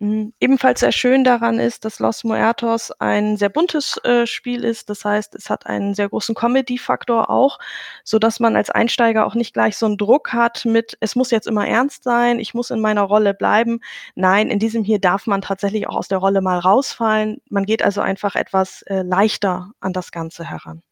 Hm, 0.00 0.32
ebenfalls 0.40 0.80
sehr 0.80 0.90
schön 0.90 1.22
daran 1.22 1.58
ist, 1.60 1.84
dass 1.84 1.98
Los 2.00 2.24
Muertos 2.24 2.90
ein 2.98 3.36
sehr 3.36 3.48
buntes, 3.50 3.98
äh, 4.04 4.26
Spiel 4.26 4.64
ist. 4.64 4.88
Das 4.90 5.04
heißt, 5.04 5.34
es 5.36 5.50
hat 5.50 5.66
einen 5.66 5.94
sehr 5.94 6.08
großen 6.08 6.34
Comedy-Faktor 6.34 7.30
auch, 7.30 7.58
sodass 8.04 8.40
man 8.40 8.56
als 8.56 8.70
Einsteiger 8.70 9.24
auch 9.26 9.34
nicht 9.36 9.52
gleich 9.54 9.76
so 9.76 9.86
'n 9.86 9.96
Druck 9.98 10.32
hat 10.32 10.64
mit: 10.64 10.96
„Es 11.00 11.14
muss 11.14 11.30
jetzt 11.30 11.46
immer 11.46 11.66
ernst 11.68 12.02
sein, 12.04 12.40
ich 12.40 12.54
muss 12.54 12.70
in 12.70 12.80
meiner 12.80 13.02
Rolle 13.02 13.34
bleiben.“ 13.34 13.80
Nein, 14.16 14.48
in 14.50 14.58
diesem 14.58 14.82
hier 14.82 14.98
darf 14.98 15.26
man 15.26 15.42
tatsächlich 15.42 15.86
auch 15.88 15.96
aus 15.96 16.08
der 16.08 16.18
Rolle 16.18 16.40
mal 16.40 16.58
rausfallen. 16.58 17.40
Man 17.50 17.64
geht 17.66 17.82
also 17.84 18.00
einfach 18.00 18.34
etwas, 18.34 18.82
äh, 18.82 19.02
leichter 19.02 19.70
an 19.80 19.92
das 19.92 20.10
Ganze 20.10 20.44
heran. 20.50 20.82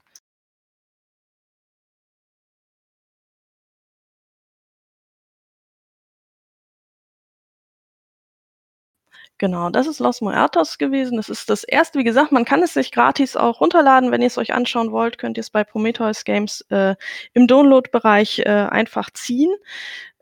Genau, 9.42 9.70
das 9.70 9.88
ist 9.88 9.99
Los 9.99 10.20
Muertos 10.20 10.78
gewesen. 10.78 11.16
Das 11.16 11.28
ist 11.28 11.50
das 11.50 11.64
1. 11.64 11.99
Wie 11.99 12.04
gesagt, 12.04 12.30
man 12.30 12.44
kann 12.44 12.62
es 12.62 12.75
sich 12.75 12.92
gratis 12.92 13.34
auch 13.34 13.61
runterladen. 13.61 14.12
Wenn 14.12 14.22
ihr's 14.22 14.38
euch 14.38 14.54
anschauen 14.54 14.92
wollt, 14.92 15.18
könnt 15.18 15.37
ihr's 15.37 15.50
bei 15.50 15.64
Prometheus 15.64 16.22
Games, 16.22 16.64
äh, 16.70 16.94
im 17.34 17.49
Downloadbereich, 17.49 18.38
äh, 18.38 18.44
einfach 18.70 19.11
ziehen. 19.11 19.50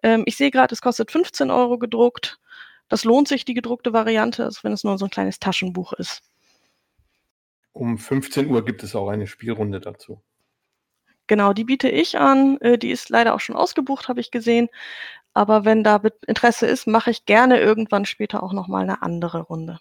Ähm, 0.03 0.23
ich 0.25 0.39
sehe 0.39 0.51
grad, 0.51 0.73
es 0.73 0.81
kostet 0.81 1.11
15 1.11 1.51
€ 1.51 1.79
gedruckt. 1.79 2.39
Das 2.89 3.05
lohnt 3.05 3.29
sich, 3.29 3.45
die 3.45 3.53
gedruckte 3.53 3.93
Variante, 3.93 4.45
also 4.45 4.61
wenn 4.65 4.73
es 4.73 4.85
nur 4.85 4.97
so 4.97 5.05
'n 5.05 5.11
kleines 5.11 5.39
Taschenbuch 5.39 5.93
ist. 5.93 6.23
Um 7.77 7.99
15:00 7.99 8.65
gibt 8.65 8.83
es 8.83 8.97
auch 8.97 9.09
eine 9.09 9.27
Spielrunde 9.29 9.81
dazu. 9.81 10.21
Genau, 11.31 11.53
die 11.53 11.63
biete 11.63 11.89
ich 11.89 12.19
an. 12.19 12.59
Äh, 12.61 12.77
die 12.77 12.91
ist 12.91 13.09
leider 13.09 13.35
auch 13.35 13.41
schon 13.41 13.55
ausgebucht, 13.55 14.09
habe 14.09 14.21
ich 14.21 14.33
gesehen. 14.33 14.69
Aber 15.37 15.65
wenn 15.65 15.85
da 15.85 16.01
Interesse 16.27 16.67
ist, 16.67 16.87
mache 16.87 17.11
ich 17.11 17.25
gerne 17.25 17.61
irgendwann 17.61 18.05
später 18.05 18.43
auch 18.43 18.53
noch 18.53 18.67
mal 18.69 18.85
'ne 18.85 19.01
andere 19.03 19.41
Runde. 19.43 19.81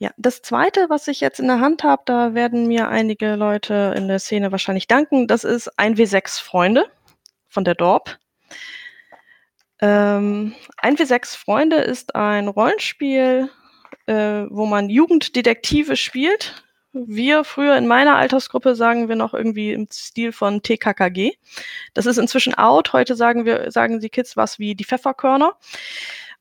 Ja, 0.00 0.12
das 0.16 0.42
2., 0.42 0.88
was 0.88 1.08
ich 1.08 1.20
jetzt 1.20 1.40
in 1.40 1.48
der 1.48 1.58
Hand 1.60 1.82
habe, 1.82 2.02
da 2.04 2.32
werden 2.34 2.68
mir 2.68 2.88
einige 2.88 3.34
Leute 3.34 3.92
in 3.96 4.06
der 4.06 4.20
Szene 4.20 4.52
wahrscheinlich 4.52 4.86
danken. 4.86 5.26
Das 5.26 5.42
ist 5.42 5.76
1W6 5.76 6.38
Freunde 6.38 6.86
von 7.48 7.64
der 7.64 7.74
Dorp. 7.74 8.18
Ähm, 9.80 10.54
1W6 10.82 11.36
Freunde 11.36 11.76
ist 11.76 12.14
ein 12.16 12.48
Rollenspiel, 12.48 13.48
äh, 14.06 14.46
wo 14.50 14.66
man 14.66 14.90
Jugenddetektive 14.90 15.96
spielt. 15.96 16.64
Wir 16.92 17.44
früher 17.44 17.76
in 17.76 17.86
meiner 17.86 18.16
Altersgruppe 18.16 18.74
sagen 18.74 19.08
wir 19.08 19.16
noch 19.16 19.34
irgendwie 19.34 19.72
im 19.72 19.86
Stil 19.92 20.32
von 20.32 20.62
TKKG. 20.62 21.32
Das 21.94 22.06
ist 22.06 22.18
inzwischen 22.18 22.54
out. 22.54 22.92
Heute 22.92 23.14
sagen 23.14 23.44
wir 23.44 23.70
sagen 23.70 24.00
die 24.00 24.08
Kids 24.08 24.36
was 24.36 24.58
wie 24.58 24.74
die 24.74 24.84
Pfefferkörner. 24.84 25.54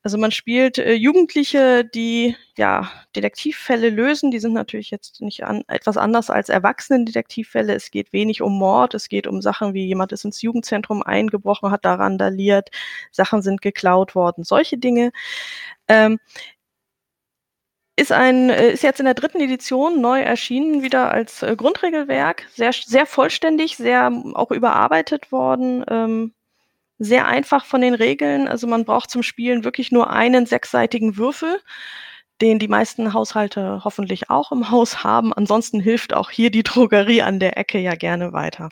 Also, 0.04 0.18
man 0.18 0.32
spielt, 0.32 0.78
äh, 0.78 0.94
Jugendliche, 0.94 1.84
die, 1.84 2.38
ja, 2.56 2.90
Detektivfälle 3.16 3.90
lösen. 3.90 4.32
Die 4.32 4.40
sind 4.40 4.54
natürlich 4.54 4.90
jetzt 4.90 5.20
nicht 5.22 5.44
an 5.44 5.64
etwas 5.68 5.98
anders 5.98 6.30
als 6.30 6.48
Erwachsenendetektivfälle. 6.50 7.74
Es 7.74 7.92
geht 7.92 8.14
wenig 8.14 8.42
um 8.42 8.58
Mord. 8.58 8.94
Es 8.94 9.10
geht 9.10 9.28
um 9.28 9.42
Sachen 9.42 9.74
wie 9.74 9.86
jemand 9.86 10.14
ist 10.14 10.24
ins 10.24 10.42
Jugendzentrum 10.42 11.04
eingebrochen, 11.04 11.72
hat 11.72 11.84
da 11.84 11.96
randaliert, 11.96 12.70
Sachen 13.12 13.42
sind 13.42 13.62
geklaut 13.62 14.16
worden, 14.16 14.46
solche 14.46 14.78
Dinge. 14.78 15.12
Ähm 15.90 16.20
ist 17.98 18.12
ein 18.12 18.50
äh, 18.50 18.72
ist 18.72 18.84
jetzt 18.84 19.00
in 19.00 19.06
der 19.06 19.16
3. 19.16 19.40
Edition 19.40 20.00
neu 20.02 20.22
erschienen, 20.22 20.84
wieder 20.84 21.12
als, 21.12 21.44
äh, 21.44 21.56
Grundregelwerk, 21.58 22.46
sehr 22.54 22.72
sehr 22.74 23.06
vollständig, 23.06 23.76
sehr 23.78 24.12
auch 24.36 24.52
überarbeitet 24.52 25.32
worden, 25.32 25.84
ähm, 25.90 26.34
sehr 27.00 27.28
einfach 27.28 27.66
von 27.66 27.82
den 27.82 27.96
Regeln. 27.96 28.48
Also, 28.48 28.68
man 28.68 28.86
braucht 28.86 29.12
zum 29.12 29.24
Spielen 29.24 29.64
wirklich 29.64 29.92
nur 29.92 30.12
einen 30.12 30.46
sechsseitigen 30.46 31.18
Würfel, 31.18 31.60
den 32.42 32.60
die 32.60 32.68
meisten 32.70 33.14
Haushalte 33.14 33.84
hoffentlich 33.84 34.30
auch 34.30 34.52
im 34.52 34.72
Haus 34.72 35.04
haben. 35.04 35.34
Ansonsten 35.34 35.80
hilft 35.82 36.14
auch 36.14 36.30
hier 36.32 36.52
die 36.52 36.64
Drogerie 36.64 37.24
an 37.24 37.40
der 37.40 37.58
Ecke 37.58 37.80
ja 37.80 37.96
gerne 37.96 38.34
weiter. 38.34 38.70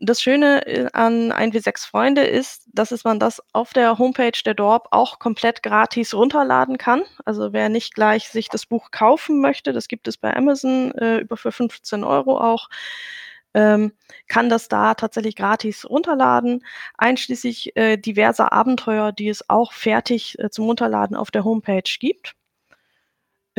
Das 0.00 0.22
Schöne, 0.22 0.64
äh, 0.66 0.88
an 0.92 1.32
1W6 1.32 1.84
Freunde 1.84 2.22
ist, 2.22 2.68
dass 2.72 2.92
es 2.92 3.02
man 3.02 3.18
das 3.18 3.42
auf 3.52 3.72
der 3.72 3.98
Homepage 3.98 4.30
der 4.44 4.54
Dorp 4.54 4.86
auch 4.92 5.18
komplett 5.18 5.62
gratis 5.64 6.14
runterladen 6.14 6.78
kann. 6.78 7.02
Also, 7.24 7.52
wer 7.52 7.68
nicht 7.68 7.94
gleich 7.94 8.28
sich 8.28 8.48
das 8.48 8.64
Buch 8.66 8.92
kaufen 8.92 9.40
möchte, 9.40 9.72
das 9.72 9.88
gibt 9.88 10.06
es 10.06 10.16
bei 10.16 10.34
Amazon, 10.36 10.92
äh, 10.92 11.18
über 11.18 11.36
für 11.36 11.50
15 11.50 12.04
€ 12.04 12.38
auch, 12.40 12.68
ähm, 13.54 13.92
kann 14.28 14.48
das 14.50 14.68
da 14.68 14.94
tatsächlich 14.94 15.34
gratis 15.34 15.84
runterladen, 15.88 16.64
einschließlich, 16.96 17.74
äh, 17.76 17.96
diverser 17.96 18.52
Abenteuer, 18.52 19.10
die 19.12 19.28
es 19.28 19.48
auch 19.50 19.72
fertig, 19.72 20.38
äh, 20.38 20.50
zum 20.50 20.66
Runterladen 20.66 21.16
auf 21.16 21.30
der 21.32 21.42
Homepage 21.44 21.82
gibt. 21.98 22.34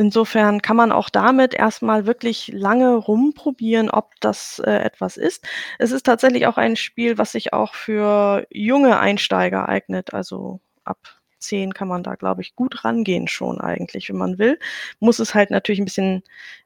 Insofern 0.00 0.62
kann 0.62 0.76
man 0.76 0.92
auch 0.92 1.10
damit 1.10 1.52
erst 1.52 1.82
mal 1.82 2.06
wirklich 2.06 2.48
lange 2.54 2.94
rumprobieren, 2.96 3.90
ob 3.90 4.14
das, 4.20 4.58
äh, 4.64 4.70
etwas 4.78 5.18
ist. 5.18 5.46
Es 5.78 5.92
ist 5.92 6.04
tatsächlich 6.06 6.46
auch 6.46 6.56
ein 6.56 6.76
Spiel, 6.76 7.18
was 7.18 7.32
sich 7.32 7.52
auch 7.52 7.74
für 7.74 8.46
junge 8.50 8.98
Einsteiger 8.98 9.68
eignet. 9.68 10.14
Also, 10.14 10.60
ab 10.84 10.98
10 11.38 11.74
kann 11.74 11.88
man 11.88 12.02
da, 12.02 12.14
glaube 12.14 12.40
ich, 12.40 12.56
gut 12.56 12.82
rangehen 12.82 13.28
schon 13.28 13.60
eigentlich, 13.60 14.08
wenn 14.08 14.16
man 14.16 14.38
will. 14.38 14.58
Muss 15.00 15.18
es 15.18 15.34
halt 15.34 15.50
natürlich 15.50 15.80
'n 15.80 15.84
bisschen 15.84 16.22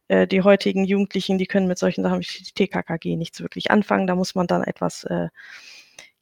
äh, 0.09 0.27
die 0.29 0.43
heutigen 0.43 0.85
Jugendlichen, 0.85 1.37
die 1.39 1.47
können 1.47 1.67
mit 1.67 1.79
solchen 1.79 2.05
Sachen 2.05 2.21
wie 2.21 2.27
TKKG 2.55 3.17
nichts 3.17 3.41
wirklich 3.41 3.71
anfangen. 3.73 4.07
Da 4.07 4.15
muss 4.15 4.35
man 4.37 4.47
dann 4.47 4.63
etwas, 4.63 5.05
äh, 5.05 5.29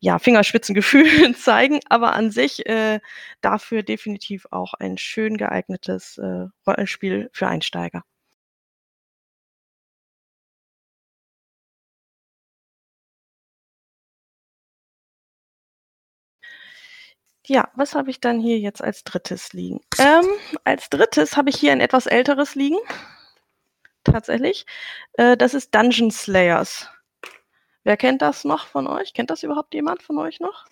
ja, 0.02 0.18
Fingerspitzengefühl 0.18 1.36
zeigen, 1.36 1.78
aber 1.88 2.12
an 2.14 2.32
sich, 2.32 2.66
äh, 2.66 3.00
dafür 3.40 3.84
definitiv 3.84 4.46
auch 4.50 4.74
ein 4.74 4.98
schön 4.98 5.36
geeignetes, 5.36 6.18
äh, 6.18 6.46
Rollenspiel 6.66 7.30
für 7.32 7.46
Einsteiger. 7.46 8.02
Ja, 17.46 17.70
was 17.76 17.94
habe 17.94 18.10
ich 18.10 18.20
dann 18.20 18.40
hier 18.40 18.58
jetzt 18.58 18.82
als 18.82 19.04
3. 19.04 19.52
liegen? 19.52 19.80
Ähm, 20.00 20.26
als 20.64 20.90
3. 20.90 21.36
habe 21.36 21.50
ich 21.50 21.56
hier 21.56 21.70
ein 21.72 21.80
etwas 21.80 22.06
älteres 22.06 22.54
liegen 22.56 22.78
tatsächlich. 24.04 24.66
Äh, 25.14 25.36
das 25.36 25.54
ist 25.54 25.74
Dungeon 25.74 26.10
Slayers. 26.10 26.88
Wer 27.84 27.96
kennt 27.96 28.22
das 28.22 28.44
noch 28.44 28.66
von 28.66 28.88
euch? 28.88 29.12
Kennt 29.14 29.30
das 29.30 29.44
überhaupt 29.44 29.72
jemand 29.74 30.02
von 30.02 30.18
euch 30.18 30.40
noch? 30.40 30.66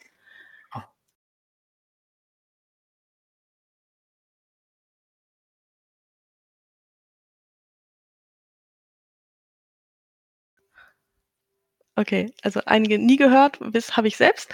Okay, 11.97 12.33
also 12.43 12.61
einige 12.67 12.99
nie 12.99 13.17
gehört, 13.17 13.59
bis 13.61 13.97
habe 13.97 14.09
ich 14.09 14.17
selbst. 14.17 14.50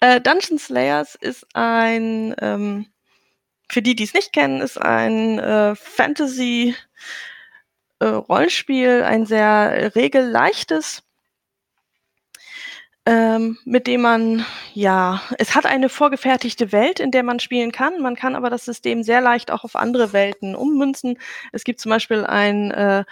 Äh, 0.00 0.20
Dungeon 0.20 0.58
Slayers 0.58 1.14
ist 1.16 1.46
ein, 1.54 2.34
ähm, 2.40 2.86
für 3.70 3.82
die, 3.82 3.96
die 3.96 4.04
es 4.04 4.14
nicht 4.14 4.32
kennen, 4.32 4.60
ist 4.62 4.78
ein 4.80 5.38
äh, 5.38 5.74
Fantasy-Rollenspiel, 5.76 6.76
äh, 8.00 9.02
ein 9.04 9.26
sehr 9.26 9.46
äh, 9.46 9.86
regelleichtes 9.86 11.02
ähm, 13.06 13.58
mit 13.64 13.86
dem 13.86 14.00
man, 14.02 14.44
ja, 14.72 15.22
es 15.38 15.54
hat 15.54 15.66
eine 15.66 15.88
vorgefertigte 15.88 16.72
Welt, 16.72 17.00
in 17.00 17.10
der 17.10 17.22
man 17.22 17.38
spielen 17.40 17.72
kann. 17.72 18.00
Man 18.00 18.16
kann 18.16 18.34
aber 18.34 18.50
das 18.50 18.64
System 18.64 19.02
sehr 19.02 19.20
leicht 19.20 19.50
auch 19.50 19.64
auf 19.64 19.76
andere 19.76 20.12
Welten 20.12 20.54
ummünzen. 20.54 21.18
Es 21.52 21.64
gibt 21.64 21.80
zum 21.80 21.90
Beispiel 21.90 22.24
ein 22.24 22.70
äh, 22.70 23.04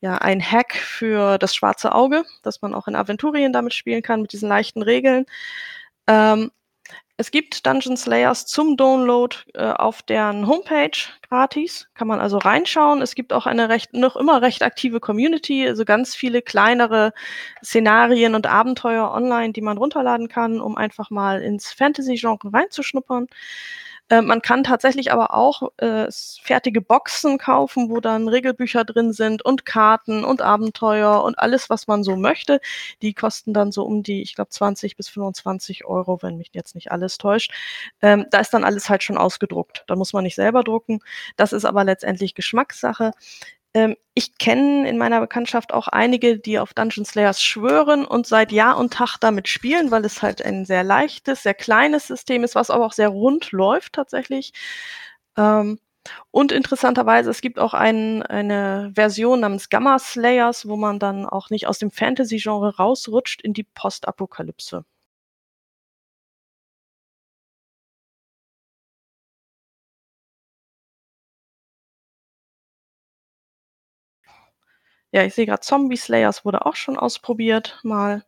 ja, 0.00 0.18
ein 0.18 0.42
Hack 0.42 0.74
für 0.74 1.38
das 1.38 1.54
schwarze 1.54 1.94
Auge, 1.94 2.24
dass 2.42 2.60
man 2.60 2.74
auch 2.74 2.88
in 2.88 2.94
Aventurien 2.94 3.54
damit 3.54 3.72
spielen 3.72 4.02
kann, 4.02 4.20
mit 4.20 4.34
diesen 4.34 4.50
leichten 4.50 4.82
Regeln. 4.82 5.24
Ähm, 6.06 6.50
es 7.16 7.30
gibt 7.30 7.64
Dungeon 7.64 7.96
Slayers 7.96 8.46
zum 8.46 8.76
Download 8.76 9.36
äh, 9.54 9.70
auf 9.70 10.02
deren 10.02 10.48
Homepage 10.48 10.98
gratis. 11.28 11.86
Kann 11.94 12.08
man 12.08 12.18
also 12.18 12.38
reinschauen. 12.38 13.02
Es 13.02 13.14
gibt 13.14 13.32
auch 13.32 13.46
eine 13.46 13.68
recht, 13.68 13.92
noch 13.94 14.16
immer 14.16 14.42
recht 14.42 14.64
aktive 14.64 14.98
Community, 14.98 15.66
also 15.66 15.84
ganz 15.84 16.16
viele 16.16 16.42
kleinere 16.42 17.12
Szenarien 17.62 18.34
und 18.34 18.46
Abenteuer 18.46 19.12
online, 19.12 19.52
die 19.52 19.60
man 19.60 19.78
runterladen 19.78 20.28
kann, 20.28 20.60
um 20.60 20.76
einfach 20.76 21.10
mal 21.10 21.40
ins 21.40 21.72
Fantasy-Genre 21.72 22.52
reinzuschnuppern. 22.52 23.28
Äh, 24.10 24.20
man 24.22 24.42
kann 24.42 24.64
tatsächlich 24.64 25.12
aber 25.12 25.34
auch 25.34 25.70
äh, 25.78 26.06
fertige 26.42 26.80
Boxen 26.82 27.38
kaufen, 27.38 27.88
wo 27.90 28.00
dann 28.00 28.28
Regelbücher 28.28 28.84
drin 28.84 29.12
sind 29.12 29.44
und 29.44 29.64
Karten 29.64 30.24
und 30.24 30.42
Abenteuer 30.42 31.22
und 31.22 31.38
alles, 31.38 31.70
was 31.70 31.86
man 31.86 32.04
so 32.04 32.16
möchte. 32.16 32.60
Die 33.02 33.14
kosten 33.14 33.54
dann 33.54 33.72
so 33.72 33.84
um 33.84 34.02
die, 34.02 34.22
ich 34.22 34.34
glaube, 34.34 34.50
20 34.50 34.96
bis 34.96 35.08
25 35.08 35.84
Euro, 35.86 36.22
wenn 36.22 36.36
mich 36.36 36.50
jetzt 36.52 36.74
nicht 36.74 36.92
alles 36.92 37.16
täuscht. 37.18 37.52
Ähm, 38.02 38.26
da 38.30 38.40
ist 38.40 38.52
dann 38.52 38.64
alles 38.64 38.88
halt 38.90 39.02
schon 39.02 39.16
ausgedruckt. 39.18 39.84
Da 39.86 39.96
muss 39.96 40.12
man 40.12 40.24
nicht 40.24 40.34
selber 40.36 40.62
drucken. 40.62 41.00
Das 41.36 41.52
ist 41.52 41.64
aber 41.64 41.84
letztendlich 41.84 42.34
Geschmackssache. 42.34 43.12
Ähm, 43.74 43.96
ich 44.14 44.38
kenne 44.38 44.88
in 44.88 44.98
meiner 44.98 45.20
Bekanntschaft 45.20 45.74
auch 45.74 45.88
einige, 45.88 46.38
die 46.38 46.58
auf 46.58 46.74
Dungeon 46.74 47.04
Slayers 47.04 47.42
schwören 47.42 48.04
und 48.06 48.26
seit 48.26 48.52
Jahr 48.52 48.78
und 48.78 48.92
Tag 48.92 49.18
damit 49.18 49.48
spielen, 49.48 49.90
weil 49.90 50.04
es 50.04 50.22
halt 50.22 50.42
ein 50.42 50.64
sehr 50.64 50.84
leichtes, 50.84 51.42
sehr 51.42 51.54
kleines 51.54 52.06
System 52.06 52.44
ist, 52.44 52.54
was 52.54 52.70
aber 52.70 52.86
auch 52.86 52.92
sehr 52.92 53.08
rund 53.08 53.52
läuft 53.52 53.94
tatsächlich. 53.94 54.52
Ähm, 55.36 55.78
und 56.30 56.52
interessanterweise, 56.52 57.30
es 57.30 57.40
gibt 57.40 57.58
auch 57.58 57.74
ein, 57.74 58.22
eine 58.22 58.92
Version 58.94 59.40
namens 59.40 59.68
Gamma 59.70 59.98
Slayers, 59.98 60.68
wo 60.68 60.76
man 60.76 60.98
dann 60.98 61.26
auch 61.26 61.50
nicht 61.50 61.66
aus 61.66 61.78
dem 61.78 61.90
Fantasy-Genre 61.90 62.76
rausrutscht 62.76 63.42
in 63.42 63.54
die 63.54 63.64
Postapokalypse. 63.64 64.84
Ja, 75.14 75.22
ich 75.22 75.32
sehe 75.34 75.46
gerade 75.46 75.60
Zombie 75.62 75.96
Slayers 75.96 76.44
wurde 76.44 76.66
auch 76.66 76.74
schon 76.76 76.98
ausprobiert 76.98 77.78
mal. 77.84 78.24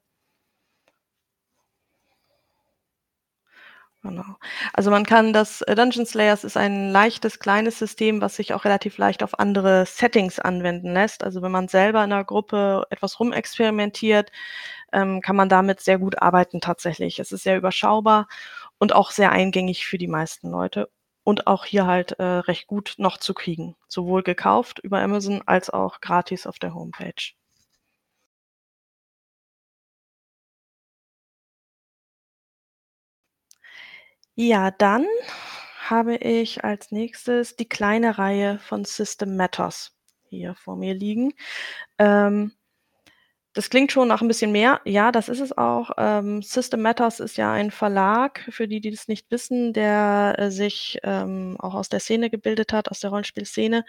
Genau. 4.05 4.25
Also 4.73 4.91
man 4.91 5.05
kann 5.05 5.33
das 5.33 5.63
äh, 5.63 5.75
Dungeon 5.75 6.07
Slayers 6.07 6.45
ist 6.45 6.57
ein 6.57 6.91
leichtes, 6.91 7.39
kleines 7.41 7.79
System, 7.79 8.21
was 8.21 8.37
sich 8.37 8.55
auch 8.55 8.65
relativ 8.65 8.99
leicht 8.99 9.23
auf 9.23 9.39
andere 9.41 9.85
Settings 9.87 10.39
anwenden 10.39 10.93
lässt. 10.93 11.25
Also 11.25 11.43
wenn 11.43 11.51
man 11.51 11.67
selber 11.69 12.05
in 12.05 12.11
'ner 12.11 12.25
Gruppe 12.25 12.85
etwas 12.91 13.19
rumexperimentiert, 13.19 14.31
ähm, 14.93 15.21
kann 15.23 15.37
man 15.37 15.49
damit 15.49 15.81
sehr 15.81 15.99
gut 15.99 16.23
arbeiten 16.23 16.61
tatsächlich. 16.61 17.19
Es 17.21 17.33
ist 17.33 17.43
sehr 17.45 17.57
überschaubar 17.59 18.29
und 18.79 18.95
auch 18.95 19.11
sehr 19.13 19.33
eingängig 19.33 19.87
für 19.87 19.99
die 19.99 20.09
meisten 20.09 20.51
Leute 20.51 20.89
und 21.27 21.49
auch 21.49 21.65
hier 21.65 21.87
halt 21.89 22.13
äh, 22.21 22.23
recht 22.25 22.69
gut 22.69 22.95
noch 22.99 23.19
zu 23.19 23.35
kriegen. 23.35 23.75
Sowohl 23.89 24.23
gekauft 24.23 24.79
über 24.79 25.01
Amazon 25.01 25.43
als 25.45 25.71
auch 25.71 26.01
gratis 26.01 26.47
auf 26.47 26.61
der 26.61 26.73
Homepage. 26.73 27.35
Ja, 34.35 34.71
dann 34.71 35.07
habe 35.89 36.17
ich 36.17 36.65
als 36.65 36.91
nächstes 36.93 37.57
die 37.57 37.69
kleine 37.69 38.19
Reihe 38.19 38.59
von 38.59 38.85
System 38.85 39.37
Matters 39.37 39.97
hier 40.29 40.55
vor 40.55 40.77
mir 40.77 40.95
liegen. 40.95 41.33
Ähm, 41.99 42.53
das 43.57 43.71
klingt 43.71 43.91
schon 43.91 44.09
nach 44.09 44.21
ein 44.21 44.29
bisschen 44.29 44.53
mehr. 44.53 44.83
Ja, 44.85 45.11
das 45.11 45.31
ist 45.31 45.41
es 45.41 45.57
auch. 45.57 45.93
Ähm, 45.97 46.43
System 46.43 46.83
Matters 46.83 47.21
ist 47.21 47.39
ja 47.39 47.53
ein 47.53 47.71
Verlag, 47.71 48.47
für 48.51 48.69
die, 48.69 48.81
die 48.83 48.91
das 48.91 49.09
nicht 49.09 49.31
wissen, 49.31 49.73
der 49.73 50.35
äh, 50.39 50.51
sich 50.51 50.99
ähm, 51.03 51.57
auch 51.59 51.75
aus 51.75 51.89
der 51.89 52.01
Szene 52.01 52.29
gebildet 52.29 52.75
hat, 52.75 52.91
aus 52.91 53.01
der 53.01 53.09
Rollenspielszene 53.11 53.87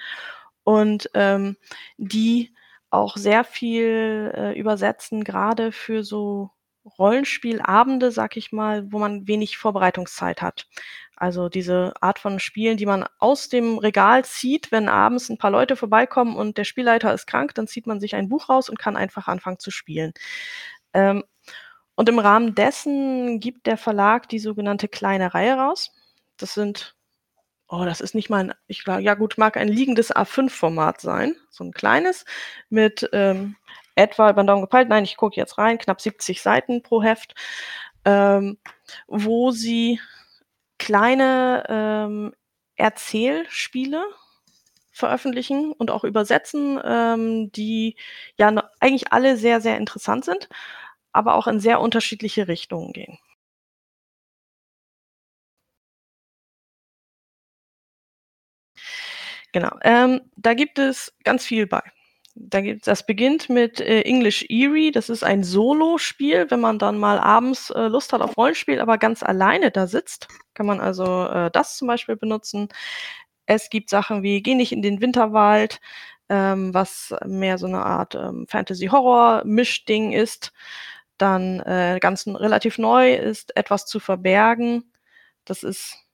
und 0.63 1.09
ähm, 1.15 1.57
die 1.97 2.53
auch 2.91 3.17
sehr 3.17 3.43
viel 3.43 4.31
äh, 4.33 4.57
übersetzen, 4.57 5.25
gerade 5.25 5.73
für 5.73 6.05
so 6.05 6.51
Rollenspielabende, 6.97 8.11
sag 8.11 8.37
ich 8.37 8.53
mal, 8.53 8.89
wo 8.93 8.99
man 8.99 9.27
wenig 9.27 9.57
Vorbereitungszeit 9.57 10.41
hat. 10.41 10.67
Also 11.17 11.49
diese 11.49 11.93
Art 12.01 12.19
von 12.19 12.39
Spielen, 12.39 12.77
die 12.77 12.85
man 12.85 13.05
aus 13.19 13.49
dem 13.49 13.79
Regal 13.79 14.23
zieht, 14.25 14.71
wenn 14.71 14.87
abends 14.89 15.29
ein 15.29 15.37
paar 15.39 15.51
Leute 15.51 15.75
vorbeikommen 15.75 16.35
und 16.35 16.57
der 16.57 16.63
Spielleiter 16.63 17.13
ist 17.13 17.25
krank, 17.27 17.55
dann 17.55 17.67
zieht 17.67 17.87
man 17.87 17.99
sich 17.99 18.15
ein 18.15 18.29
Buch 18.29 18.49
raus 18.49 18.69
und 18.69 18.79
kann 18.79 18.95
einfach 18.97 19.27
anfangen 19.27 19.59
zu 19.59 19.71
spielen. 19.71 20.13
Ähm, 20.93 21.23
und 21.95 22.09
im 22.09 22.19
Rahmen 22.19 22.55
dessen 22.55 23.39
gibt 23.39 23.67
der 23.67 23.77
Verlag 23.77 24.29
die 24.29 24.39
sogenannte 24.39 24.87
kleine 24.87 25.33
Reihe 25.33 25.55
raus. 25.55 25.91
Das 26.37 26.53
sind 26.53 26.95
oh, 27.69 27.85
das 27.85 28.01
ist 28.01 28.15
nicht 28.15 28.29
mal 28.29 28.41
'n 28.51 28.53
ich 28.67 28.85
ja 28.87 29.13
gut, 29.15 29.37
mag 29.37 29.57
ein 29.57 29.67
liegendes 29.69 30.15
A5-Format 30.15 31.01
sein, 31.01 31.35
so 31.49 31.63
ein 31.65 31.71
kleines 31.73 32.25
mit, 32.69 33.09
ähm, 33.13 33.55
etwa 33.95 34.29
über 34.31 34.43
den 34.43 34.47
Daumen 34.47 34.61
gepeilt 34.63 34.89
nein, 34.89 35.03
ich 35.05 35.17
gucke 35.17 35.35
jetzt 35.37 35.57
rein, 35.57 35.77
knapp 35.79 36.01
70 36.01 36.41
Seiten 36.41 36.83
pro 36.83 37.03
Heft, 37.03 37.35
ähm, 38.05 38.57
wo 39.07 39.51
sie 39.51 39.99
kleine, 40.79 41.63
ähm, 41.69 42.33
Erzählspiele 42.75 44.03
veröffentlichen 44.91 45.73
und 45.73 45.91
auch 45.91 46.03
übersetzen, 46.03 46.79
ähm, 46.83 47.51
die 47.53 47.95
ja 48.37 48.53
eigentlich 48.79 49.13
alle 49.13 49.37
sehr, 49.37 49.61
sehr 49.61 49.77
interessant 49.77 50.25
sind, 50.25 50.49
aber 51.13 51.35
auch 51.35 51.47
in 51.47 51.59
sehr 51.59 51.81
unterschiedliche 51.81 52.47
Richtungen 52.47 52.93
gehen. 52.93 53.19
Genau, 59.53 59.71
ähm, 59.83 60.21
da 60.35 60.53
gibt 60.53 60.79
es 60.79 61.13
ganz 61.23 61.45
viel 61.45 61.67
bei. 61.67 61.81
Da 62.39 62.61
gibt 62.61 62.85
das 62.87 63.05
beginnt 63.05 63.49
mit, 63.49 63.79
äh, 63.81 64.01
English 64.01 64.45
Eerie. 64.49 64.91
Das 64.91 65.09
ist 65.09 65.23
ein 65.23 65.43
Solospiel, 65.43 66.45
wenn 66.49 66.59
man 66.59 66.77
dann 66.77 66.99
mal 66.99 67.19
abends, 67.19 67.71
äh, 67.71 67.87
Lust 67.87 68.13
hat 68.13 68.21
auf 68.21 68.37
Rollenspiel, 68.37 68.79
aber 68.79 68.97
ganz 68.99 69.23
alleine 69.23 69.71
da 69.71 69.87
sitzt, 69.87 70.27
kann 70.53 70.65
man 70.67 70.79
also, 70.79 71.25
äh, 71.27 71.49
das 71.51 71.77
zum 71.77 71.87
Beispiel 71.87 72.15
benutzen. 72.15 72.69
Es 73.47 73.69
gibt 73.69 73.89
Sachen 73.89 74.23
wie 74.23 74.41
„Geh 74.43 74.55
nicht 74.55 74.71
in 74.73 74.81
den 74.83 75.01
Winterwald“, 75.01 75.79
ähm, 76.29 76.73
was 76.73 77.15
mehr 77.25 77.57
so 77.57 77.67
'ne 77.67 77.83
Art, 77.85 78.15
ähm, 78.15 78.45
Fantasy-Horror-Mischding 78.49 80.11
ist. 80.13 80.53
Dann, 81.17 81.59
äh, 81.61 81.99
ganz 82.01 82.27
relativ 82.27 82.77
neu 82.79 83.15
ist 83.15 83.55
„Etwas 83.57 83.85
zu 83.87 83.99
verbergen“. 83.99 84.91
Das 85.45 85.63
ist 85.63 86.06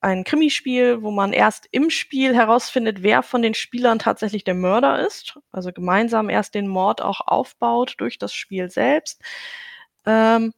ein 0.00 0.24
Krimispiel, 0.24 1.02
wo 1.02 1.10
man 1.10 1.32
erst 1.32 1.68
im 1.72 1.90
Spiel 1.90 2.34
herausfindet, 2.34 3.02
wer 3.02 3.22
von 3.22 3.42
den 3.42 3.54
Spielern 3.54 3.98
tatsächlich 3.98 4.44
der 4.44 4.54
Mörder 4.54 5.06
ist, 5.06 5.38
also 5.52 5.72
gemeinsam 5.72 6.30
erst 6.30 6.54
den 6.54 6.68
Mord 6.68 7.02
auch 7.02 7.20
aufbaut 7.26 7.94
durch 7.98 8.18
das 8.18 8.32
Spiel 8.32 8.70
selbst. 8.70 9.20
Ähm, 10.06 10.54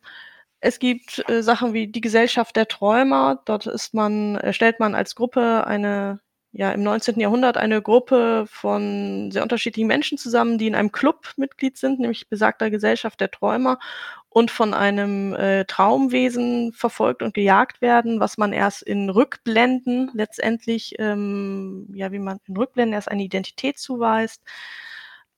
es 0.61 0.79
gibt, 0.79 1.29
äh, 1.29 1.43
Sachen 1.43 1.75
wie 1.75 1.89
„Die 1.89 2.01
Gesellschaft 2.01 2.57
der 2.57 2.69
Träumer“. 2.69 3.43
Dort 3.47 3.67
ist 3.67 3.95
man 3.95 4.37
äh, 4.37 4.53
stellt 4.53 4.81
man 4.81 4.95
als 4.95 5.15
Gruppe 5.17 5.67
eine 5.67 6.21
ja, 6.53 6.71
im 6.73 6.83
19. 6.83 7.19
Jahrhundert 7.19 7.57
eine 7.57 7.81
Gruppe 7.83 8.45
von 8.49 9.31
sehr 9.33 9.43
unterschiedlichen 9.43 9.87
Menschen 9.87 10.19
zusammen, 10.19 10.59
die 10.59 10.67
in 10.67 10.75
einem 10.75 10.93
Club 10.93 11.33
Mitglied 11.37 11.79
sind, 11.79 11.99
nämlich 11.99 12.29
besagter 12.29 12.71
Gesellschaft 12.71 13.21
der 13.21 13.31
Träumer 13.31 13.79
und 14.35 14.51
von 14.51 14.75
einem, 14.75 15.35
äh, 15.35 15.65
Traumwesen 15.67 16.73
verfolgt 16.73 17.23
und 17.23 17.35
gejagt 17.35 17.81
werden, 17.83 18.21
was 18.21 18.39
man 18.39 18.53
erst 18.53 18.83
in 18.83 19.11
Rückblenden 19.11 20.11
letztendlich, 20.15 20.95
ähm 20.99 21.89
ja, 21.95 22.13
wie 22.13 22.19
man 22.21 22.39
in 22.47 22.57
Rückblenden 22.57 22.95
erst 22.95 23.09
eine 23.11 23.23
Identität 23.25 23.79
zuweist. 23.79 24.43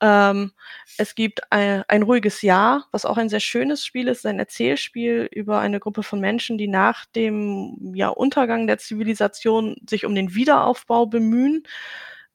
Ähm, 0.00 0.52
es 0.98 1.14
gibt 1.14 1.40
ei 1.50 1.82
„Ein 1.88 2.02
ruhiges 2.02 2.42
Jahr“, 2.42 2.86
was 2.92 3.04
auch 3.06 3.16
ein 3.16 3.28
sehr 3.28 3.40
schönes 3.40 3.84
Spiel 3.86 4.08
ist, 4.08 4.26
ein 4.26 4.38
Erzählspiel 4.40 5.28
über 5.32 5.60
eine 5.60 5.80
Gruppe 5.80 6.02
von 6.02 6.20
Menschen, 6.20 6.58
die 6.58 6.68
nach 6.68 7.06
dem, 7.06 7.92
ja, 7.94 8.08
Untergang 8.10 8.66
der 8.66 8.78
Zivilisation 8.78 9.76
sich 9.88 10.04
um 10.06 10.14
den 10.14 10.34
Wiederaufbau 10.34 11.06
bemühen. 11.06 11.62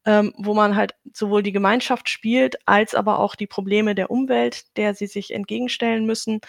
Ähm, 0.06 0.34
wo 0.38 0.54
man 0.54 0.76
halt 0.76 0.96
sowohl 1.14 1.44
die 1.44 1.52
Gemeinschaft 1.52 2.10
spielt, 2.10 2.58
als 2.68 2.96
aber 2.96 3.20
auch 3.20 3.36
die 3.36 3.48
Probleme 3.48 3.96
der 3.96 4.12
Umwelt, 4.12 4.76
der 4.78 4.96
sie 4.96 5.08
sich 5.08 5.32
entgegenstellen 5.34 6.06
müssen. 6.06 6.42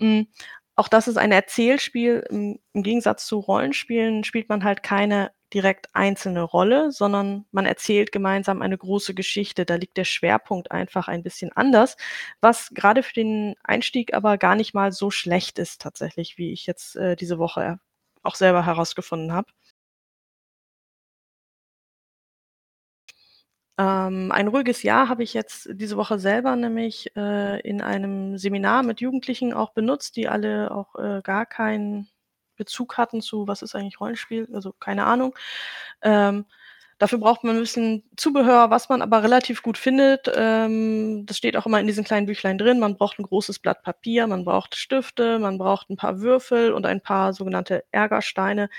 Hm, 0.00 0.28
auch 0.76 0.88
das 0.88 1.08
ist 1.08 1.18
ein 1.18 1.32
Erzählspiel. 1.32 2.24
Im 2.30 2.58
im 2.72 2.82
Gegensatz 2.84 3.26
zu 3.26 3.38
Rollenspielen 3.40 4.24
spielt 4.24 4.48
man 4.48 4.64
halt 4.64 4.82
keine 4.82 5.32
direkt 5.52 5.88
einzelne 5.94 6.42
Rolle, 6.42 6.92
sondern 6.92 7.46
man 7.52 7.66
erzählt 7.66 8.12
gemeinsam 8.12 8.62
eine 8.62 8.76
große 8.78 9.14
Geschichte. 9.14 9.64
Da 9.64 9.76
liegt 9.76 9.96
der 9.96 10.04
Schwerpunkt 10.04 10.70
einfach 10.70 11.08
ein 11.08 11.22
bisschen 11.22 11.50
anders, 11.52 11.96
was 12.40 12.70
grade 12.74 13.02
für 13.02 13.14
den 13.14 13.54
Einstieg 13.64 14.14
aber 14.14 14.38
gar 14.38 14.56
nicht 14.56 14.74
mal 14.74 14.92
so 14.92 15.10
schlecht 15.10 15.58
ist 15.58 15.80
tatsächlich, 15.82 16.38
wie 16.38 16.52
ich 16.52 16.66
jetzt, 16.66 16.96
äh, 16.96 17.16
diese 17.16 17.38
Woche 17.38 17.80
auch 18.22 18.34
selber 18.34 18.66
herausgefunden 18.66 19.32
habe. 19.32 19.50
Ähm, 23.78 24.32
ein 24.32 24.48
ruhiges 24.48 24.82
Jahr 24.82 25.08
habe 25.08 25.22
ich 25.22 25.34
jetzt 25.34 25.68
diese 25.72 25.96
Woche 25.96 26.18
selber 26.18 26.56
nämlich, 26.56 27.14
äh, 27.16 27.60
in 27.60 27.80
einem 27.80 28.36
Seminar 28.36 28.82
mit 28.82 29.00
Jugendlichen 29.00 29.52
auch 29.54 29.70
benutzt, 29.72 30.16
die 30.16 30.28
alle 30.28 30.72
auch, 30.72 30.96
äh, 30.96 31.20
gar 31.22 31.46
keinen 31.46 32.08
Bezug 32.56 32.98
hatten 32.98 33.20
zu: 33.22 33.46
„Was 33.46 33.62
ist 33.62 33.76
eigentlich 33.76 34.00
Rollenspiel?“ 34.00 34.48
Also, 34.52 34.72
keine 34.72 35.04
Ahnung. 35.06 35.32
Ähm, 36.02 36.46
dafür 36.98 37.18
braucht 37.18 37.44
man 37.44 37.56
'n 37.56 37.60
bisschen 37.60 38.02
Zubehör, 38.16 38.70
was 38.70 38.88
man 38.88 39.00
aber 39.02 39.22
relativ 39.22 39.62
gut 39.62 39.78
findet. 39.78 40.28
Ähm, 40.34 41.24
das 41.26 41.36
steht 41.38 41.56
auch 41.56 41.66
immer 41.66 41.78
in 41.80 41.86
diesen 41.86 42.02
kleinen 42.04 42.26
Büchlein 42.26 42.58
drin. 42.58 42.80
Man 42.80 42.96
braucht 42.96 43.18
'n 43.20 43.24
großes 43.24 43.60
Blatt 43.60 43.82
Papier, 43.84 44.26
man 44.26 44.44
braucht 44.44 44.74
Stifte, 44.76 45.38
man 45.38 45.56
braucht 45.58 45.88
'n 45.90 45.96
paar 45.96 46.20
Würfel 46.20 46.72
und 46.72 46.84
ein 46.86 47.00
paar 47.02 47.32
sogenannte 47.32 47.84
Ärgersteine. 47.92 48.70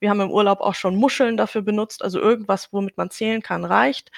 Wir 0.00 0.10
haben 0.10 0.20
im 0.20 0.30
Urlaub 0.30 0.60
auch 0.60 0.74
schon 0.74 0.96
Muscheln 0.96 1.36
dafür 1.36 1.62
benutzt, 1.62 2.02
also 2.02 2.20
irgendwas, 2.20 2.72
womit 2.72 2.96
man 2.96 3.10
zählen 3.10 3.42
kann, 3.42 3.64
reicht. 3.64 4.10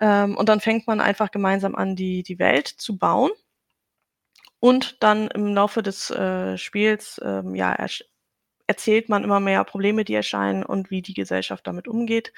Ähm, 0.00 0.36
und 0.36 0.48
dann 0.48 0.60
fängt 0.60 0.86
man 0.86 1.00
einfach 1.00 1.30
gemeinsam 1.30 1.74
an, 1.74 1.96
die 1.96 2.22
die 2.22 2.38
Welt 2.38 2.68
zu 2.68 2.98
bauen. 2.98 3.30
Und 4.60 5.02
dann 5.02 5.28
im 5.28 5.54
Laufe 5.54 5.82
des, 5.82 6.10
äh, 6.10 6.56
Spiels, 6.58 7.20
ähm, 7.24 7.54
ja, 7.54 7.72
ersch 7.72 8.04
erzählt 8.68 9.08
man 9.08 9.24
immer 9.24 9.40
mehr 9.40 9.64
Probleme, 9.64 10.04
die 10.04 10.14
erscheinen 10.14 10.64
und 10.64 10.90
wie 10.90 11.02
die 11.02 11.14
Gesellschaft 11.14 11.66
damit 11.66 11.88
umgeht. 11.88 12.32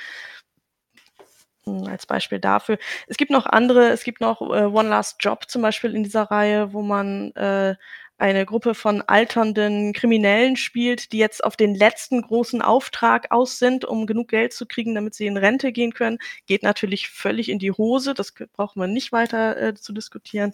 Hm, 1.64 1.85
als 1.87 2.07
Beispiel 2.07 2.38
dafür. 2.40 2.78
Es 3.07 3.16
gibt 3.16 3.31
noch 3.31 3.46
andere 3.46 3.88
es 3.90 4.04
gibt 4.04 4.20
noch, 4.20 4.40
äh, 4.40 4.64
One 4.64 4.88
Last 4.88 5.16
Job 5.20 5.44
zum 5.48 5.62
Beispiel 5.62 5.94
in 5.94 6.02
dieser 6.04 6.24
Reihe, 6.24 6.72
wo 6.72 6.83
man, 6.83 7.33
äh, 7.35 7.76
eine 8.18 8.44
Gruppe 8.46 8.74
von 8.74 9.02
alternden 9.02 9.92
Kriminellen 9.92 10.57
spielt, 10.57 11.12
die 11.12 11.18
jetzt 11.18 11.42
auf 11.44 11.57
den 11.57 11.74
letzten 11.74 12.22
großen 12.22 12.62
Auftrag 12.62 13.31
aus 13.31 13.59
sind, 13.59 13.85
um 13.85 14.07
genug 14.07 14.28
Geld 14.28 14.52
zu 14.52 14.66
kriegen, 14.66 14.94
damit 14.94 15.14
sie 15.14 15.26
in 15.26 15.37
Rente 15.37 15.72
gehen 15.72 15.94
können. 15.94 16.18
Geht 16.46 16.62
natürlich 16.64 17.09
völlig 17.09 17.48
in 17.48 17.59
die 17.61 17.72
Hose, 17.72 18.14
das 18.14 18.33
braucht 18.52 18.76
man 18.76 18.92
nicht 18.92 19.12
weiter, 19.12 19.57
äh, 19.61 19.74
zu 19.74 19.92
diskutieren. 19.92 20.52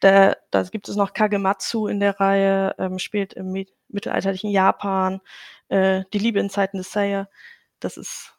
Da 0.00 0.36
da 0.50 0.62
gibt 0.64 0.88
es 0.88 0.96
noch 0.96 1.12
Kagematsu 1.14 1.88
in 1.88 2.00
der 2.00 2.20
Reihe, 2.20 2.74
ähm, 2.78 2.98
spielt 2.98 3.32
im 3.34 3.52
mi 3.52 3.66
mittelalterlichen 3.88 4.50
Japan, 4.50 5.20
äh, 5.68 6.04
Die 6.12 6.18
Liebe 6.18 6.40
in 6.40 6.50
Zeiten 6.50 6.78
des 6.78 6.92
Seiya. 6.92 7.28
Das 7.80 7.96
ist 7.96 8.35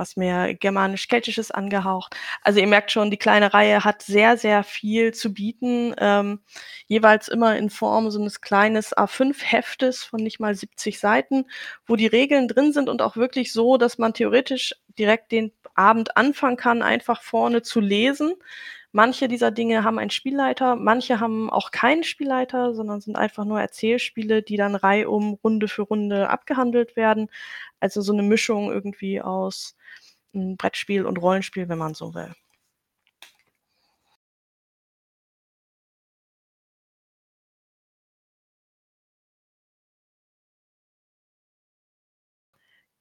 was 0.00 0.16
mehr 0.16 0.54
germanisch-keltisches 0.56 1.52
angehaucht. 1.52 2.16
Also, 2.42 2.60
ihr 2.60 2.66
merkt 2.68 2.90
schon, 2.92 3.12
die 3.12 3.18
kleine 3.18 3.54
Reihe 3.54 3.84
hat 3.84 4.02
sehr, 4.02 4.38
sehr 4.38 4.64
viel 4.64 5.14
zu 5.14 5.34
bieten, 5.34 5.94
ähm, 5.98 6.40
jeweils 6.88 7.28
immer 7.28 7.56
in 7.58 7.70
Form 7.70 8.10
so 8.10 8.20
'nes 8.20 8.40
kleines 8.42 8.92
A5-Heftes 8.98 10.04
von 10.04 10.22
nicht 10.22 10.40
mal 10.40 10.56
70 10.56 11.00
Seiten, 11.00 11.46
wo 11.86 11.96
die 11.96 12.08
Regeln 12.08 12.48
drin 12.48 12.72
sind 12.72 12.88
und 12.90 13.02
auch 13.02 13.16
wirklich 13.16 13.52
so, 13.52 13.78
dass 13.78 13.98
man 13.98 14.14
theoretisch 14.14 14.74
direkt 14.98 15.32
den 15.32 15.52
Abend 15.76 16.16
anfangen 16.18 16.58
kann, 16.58 16.82
einfach 16.82 17.22
vorne 17.22 17.62
zu 17.62 17.80
lesen. 17.80 18.34
Manche 18.92 19.28
dieser 19.28 19.52
Dinge 19.52 19.84
haben 19.84 19.98
einen 20.00 20.10
Spielleiter, 20.10 20.76
manche 20.76 21.20
haben 21.20 21.50
auch 21.50 21.72
keinen 21.72 22.04
Spielleiter, 22.04 22.74
sondern 22.74 23.00
sind 23.00 23.16
einfach 23.16 23.44
nur 23.44 23.60
Erzählspiele, 23.60 24.42
die 24.42 24.56
dann 24.56 24.74
reihum 24.76 25.38
Runde 25.44 25.68
für 25.68 25.82
Runde 25.82 26.28
abgehandelt 26.30 26.96
werden. 26.96 27.28
Also, 27.80 28.02
so 28.02 28.12
'ne 28.14 28.22
Mischung 28.24 28.72
irgendwie 28.72 29.20
aus, 29.22 29.76
hm, 30.34 30.56
Brettspiel 30.56 31.06
und 31.06 31.18
Rollenspiel, 31.18 31.68
wenn 31.68 31.78
man 31.78 31.94
so 31.94 32.14
will. 32.14 32.32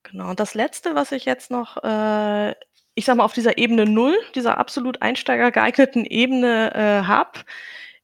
Genau. 0.03 0.29
Und 0.29 0.39
das 0.39 0.53
Letzte, 0.53 0.95
was 0.95 1.11
ich 1.11 1.25
jetzt 1.25 1.51
noch, 1.51 1.77
äh, 1.83 2.51
ich 2.95 3.05
sage 3.05 3.17
mal, 3.17 3.25
auf 3.25 3.33
dieser 3.33 3.57
Ebene 3.57 3.85
0, 3.85 4.15
dieser 4.35 4.57
absolut 4.57 5.01
einsteigergeeigneten 5.01 6.05
Ebene, 6.05 6.73
äh, 6.73 7.03
habe, 7.05 7.39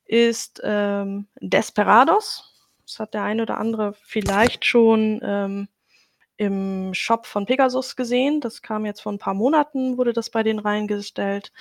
ist, 0.05 0.61
ähm, 0.63 1.27
Desperados. 1.41 2.53
Das 2.85 2.99
hat 2.99 3.13
der 3.13 3.23
ein 3.23 3.41
oder 3.41 3.57
andere 3.57 3.93
vielleicht 4.03 4.65
schon, 4.65 5.19
ähm, 5.23 5.67
im 6.37 6.93
Shop 6.93 7.25
von 7.27 7.45
Pegasus 7.45 7.95
gesehen. 7.95 8.41
Das 8.41 8.61
kam 8.61 8.85
jetzt 8.85 9.01
vor 9.01 9.11
'n 9.13 9.19
paar 9.19 9.33
Monaten 9.35 9.97
wurde 9.97 10.13
das 10.13 10.29
bei 10.29 10.43
denen 10.43 10.59
reingestellt. 10.59 11.51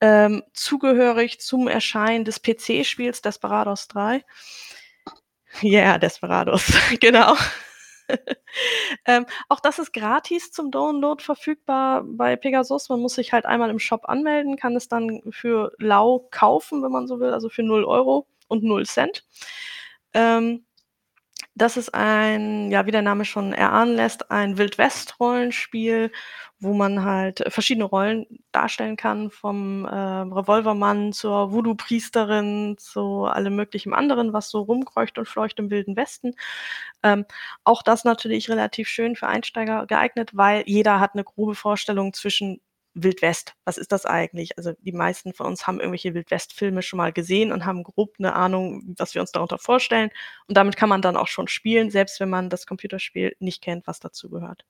Ähm, 0.00 0.42
zugehörig 0.54 1.40
zum 1.40 1.68
Erscheinen 1.68 2.24
des 2.24 2.40
PC-Spiels 2.42 3.22
Desperados 3.22 3.88
3. 3.88 4.24
Ja, 5.62 5.98
Desperados, 5.98 6.64
genau. 7.00 7.34
Ähm, 9.06 9.26
auch 9.48 9.60
das 9.60 9.78
ist 9.80 9.92
gratis 9.94 10.52
zum 10.52 10.70
Download 10.70 11.22
verfügbar 11.22 12.04
bei 12.06 12.36
Pegasus. 12.36 12.88
Man 12.90 13.00
muss 13.00 13.14
sich 13.16 13.32
halt 13.32 13.46
einmal 13.46 13.70
im 13.70 13.78
Shop 13.80 14.08
anmelden, 14.08 14.56
kann 14.56 14.76
es 14.76 14.88
dann 14.88 15.22
für 15.32 15.72
lau 15.78 16.28
kaufen, 16.30 16.82
wenn 16.82 16.92
man 16.92 17.06
so 17.08 17.20
will, 17.20 17.32
also 17.32 17.48
für 17.50 17.62
0 17.64 17.84
€ 17.84 18.26
und 18.48 18.64
0 18.64 18.86
C. 18.86 19.22
Ähm, 20.14 20.64
das 21.56 21.76
ist 21.76 21.94
ein 21.94 22.70
ja, 22.70 22.86
wie 22.86 22.90
der 22.90 23.02
Name 23.02 23.24
schon 23.24 23.52
erahnen 23.52 23.94
lässt, 23.96 24.30
ein 24.30 24.58
Wild-West-Rollenspiel, 24.58 26.10
wo 26.60 26.74
man 26.74 27.04
halt 27.04 27.44
verschiedene 27.48 27.84
Rollen 27.84 28.26
darstellen 28.52 28.96
kann, 28.96 29.30
vom, 29.30 29.86
ähm, 29.92 30.32
Revolvermann 30.32 31.12
zur 31.12 31.52
Voodoo-Priesterin 31.52 32.76
zu 32.78 33.24
allem 33.24 33.54
möglichen 33.56 33.92
anderen, 33.94 34.32
was 34.32 34.50
so 34.50 34.62
rumkreucht 34.62 35.18
und 35.18 35.28
fleucht 35.28 35.58
im 35.58 35.70
Wilden 35.70 35.96
Westen. 35.96 36.34
Ähm, 37.02 37.26
auch 37.64 37.82
das 37.82 38.04
natürlich 38.04 38.48
relativ 38.50 38.88
schön 38.88 39.16
für 39.16 39.26
Einsteiger 39.28 39.86
geeignet, 39.86 40.30
weil 40.34 40.64
jeder 40.66 41.00
hat 41.00 41.14
'ne 41.14 41.24
grobe 41.24 41.54
Vorstellung 41.54 42.12
zwischen 42.14 42.60
Wild 42.94 43.22
West. 43.22 43.54
Was 43.64 43.78
ist 43.78 43.92
das 43.92 44.06
eigentlich? 44.06 44.56
Also, 44.58 44.72
die 44.80 44.92
meisten 44.92 45.34
von 45.34 45.46
uns 45.46 45.66
haben 45.66 45.80
irgendwelche 45.80 46.14
Wild-West-Filme 46.14 46.82
schon 46.82 46.98
mal 46.98 47.12
gesehen 47.12 47.52
und 47.52 47.66
haben 47.66 47.82
grob 47.84 48.18
'ne 48.20 48.34
Ahnung, 48.34 48.94
was 48.98 49.14
wir 49.14 49.20
uns 49.22 49.32
darunter 49.32 49.58
vorstellen. 49.58 50.10
Und 50.48 50.56
damit 50.56 50.76
kann 50.76 50.88
man 50.88 51.02
dann 51.02 51.16
auch 51.16 51.28
schon 51.28 51.48
spielen, 51.48 51.90
selbst 51.90 52.20
wenn 52.20 52.30
man 52.30 52.50
das 52.50 52.66
Computerspiel 52.66 53.36
nicht 53.40 53.62
kennt, 53.62 53.86
was 53.86 54.00
dazugehört. 54.00 54.64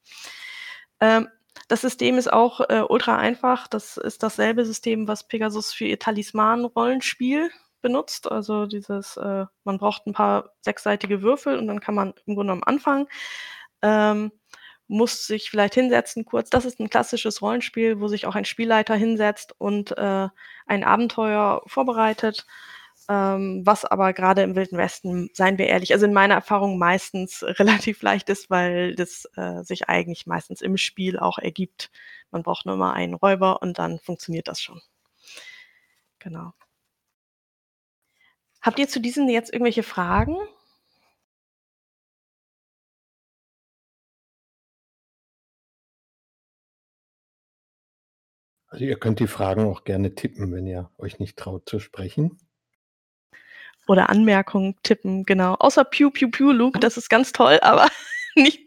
Ähm, 1.00 1.28
das 1.68 1.80
System 1.82 2.18
ist 2.18 2.32
auch, 2.32 2.60
äh, 2.68 2.82
ultra 2.88 3.16
einfach. 3.16 3.68
Das 3.68 3.96
ist 3.96 4.22
dasselbe 4.22 4.64
System, 4.64 5.08
was 5.08 5.26
Pegasus 5.28 5.72
für 5.72 5.84
ihr 5.86 5.98
Talisman-Rollenspiel 5.98 7.50
benutzt. 7.80 8.30
Also, 8.30 8.66
dieses, 8.66 9.16
äh 9.16 9.46
man 9.64 9.78
braucht 9.78 10.06
'n 10.06 10.12
paar 10.12 10.50
sechsseitige 10.62 11.22
Würfel 11.22 11.58
und 11.58 11.66
dann 11.68 11.80
kann 11.80 11.94
man 11.94 12.08
im 12.26 12.34
Grunde 12.34 12.52
genommen 12.52 12.64
anfangen. 12.64 13.06
Ähm, 13.82 14.32
muss 14.88 15.26
sich 15.26 15.50
vielleicht 15.50 15.74
hinsetzen 15.74 16.24
kurz. 16.24 16.50
Das 16.50 16.64
ist 16.64 16.80
'n 16.80 16.90
klassisches 16.90 17.42
Rollenspiel, 17.42 18.00
wo 18.00 18.08
sich 18.08 18.26
auch 18.26 18.34
ein 18.36 18.44
Spielleiter 18.44 18.94
hinsetzt 18.96 19.54
und, 19.58 19.96
äh, 19.98 20.28
ein 20.66 20.84
Abenteuer 20.84 21.62
vorbereitet, 21.66 22.46
ähm, 23.08 23.62
was 23.66 23.84
aber 23.84 24.12
grade 24.14 24.42
im 24.42 24.56
Wilden 24.56 24.78
Westen, 24.78 25.30
seien 25.34 25.58
wir 25.58 25.66
ehrlich 25.68 25.92
also, 25.94 26.06
in 26.06 26.12
meiner 26.14 26.34
Erfahrung 26.34 26.78
meistens 26.78 27.42
relativ 27.88 28.02
leicht 28.02 28.28
ist, 28.30 28.50
weil 28.50 28.94
das, 28.96 29.26
äh, 29.36 29.62
sich 29.64 29.88
eigentlich 29.88 30.26
meistens 30.26 30.60
im 30.62 30.76
Spiel 30.78 31.18
auch 31.18 31.38
ergibt. 31.38 31.90
Man 32.30 32.42
braucht 32.42 32.66
nur 32.66 32.74
immer 32.76 32.94
einen 32.94 33.14
Räuber 33.14 33.62
und 33.62 33.78
dann 33.78 33.98
funktioniert 34.00 34.48
das 34.48 34.60
schon. 34.62 34.80
Genau. 36.22 36.54
Habt 38.62 38.78
ihr 38.78 38.88
zu 38.88 39.00
diesen 39.00 39.28
jetzt 39.28 39.52
irgendwelche 39.52 39.82
Fragen? 39.82 40.36
Also, 48.74 48.86
ihr 48.86 48.98
könnt 48.98 49.20
die 49.20 49.28
Fragen 49.28 49.66
auch 49.66 49.84
gerne 49.84 50.16
tippen, 50.16 50.52
wenn 50.52 50.66
ihr 50.66 50.90
euch 50.98 51.20
nicht 51.20 51.38
traut 51.38 51.68
zu 51.68 51.78
sprechen. 51.78 52.40
Oder 53.86 54.10
Anmerkungen 54.10 54.74
tippen, 54.82 55.24
genau. 55.24 55.54
Außer 55.54 55.84
Piu 55.84 56.10
Piu 56.10 56.28
Piu 56.28 56.50
Luke, 56.50 56.80
das 56.80 56.96
ist 56.96 57.08
ganz 57.08 57.30
toll, 57.30 57.60
aber 57.62 57.86
nicht 58.34 58.64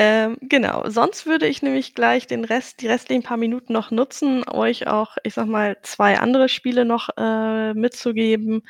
Ähm, 0.00 0.36
genau. 0.42 0.88
Sonst 0.90 1.24
würde 1.26 1.46
ich 1.46 1.62
nämlich 1.62 1.94
gleich 1.94 2.26
den 2.26 2.44
Rest 2.44 2.82
die 2.82 2.86
restlichen 2.86 3.22
paar 3.22 3.38
Minuten 3.38 3.72
noch 3.72 3.90
nutzen, 3.90 4.44
euch 4.48 4.86
auch, 4.88 5.16
ich 5.22 5.32
sage 5.34 5.48
mal, 5.50 5.78
2 5.82 6.18
andere 6.18 6.48
Spiele 6.50 6.84
noch, 6.84 7.08
äh, 7.16 7.72
mitzugeben, 7.72 8.62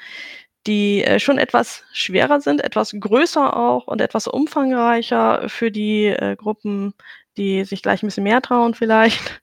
die, 0.67 1.03
äh, 1.05 1.19
schon 1.21 1.39
etwas 1.39 1.85
schwerer 1.93 2.41
sind, 2.41 2.63
etwas 2.63 2.93
größer 2.99 3.57
auch 3.57 3.87
und 3.89 4.01
etwas 4.01 4.29
umfangreicher 4.29 5.49
für 5.49 5.71
die, 5.73 6.07
äh, 6.07 6.37
Gruppen, 6.37 6.95
die 7.37 7.65
sich 7.65 7.83
gleich 7.83 8.03
'n 8.03 8.07
bisschen 8.07 8.25
mehr 8.25 8.41
trauen 8.43 8.75
vielleicht. 8.75 9.21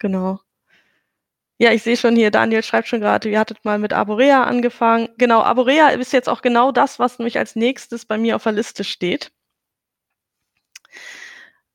Genau. 0.00 0.42
Ja, 1.60 1.70
ich 1.72 1.82
sehe 1.82 1.96
schon 1.96 2.16
hier, 2.16 2.30
Daniel 2.30 2.62
schreibt 2.62 2.88
schon 2.88 3.00
grade, 3.00 3.28
ihr 3.28 3.38
hattet 3.38 3.64
mal 3.64 3.78
mit 3.78 3.92
Arborea 3.92 4.44
angefangen. 4.44 5.08
Genau, 5.18 5.42
Arborea 5.42 5.88
ist 5.90 6.12
jetzt 6.12 6.28
auch 6.28 6.42
genau 6.42 6.72
das, 6.72 6.98
was 6.98 7.18
nämlich 7.18 7.38
als 7.38 7.56
Nächstes 7.56 8.04
bei 8.06 8.18
mir 8.18 8.36
auf 8.36 8.42
der 8.44 8.52
Liste 8.52 8.84
steht. 8.84 9.30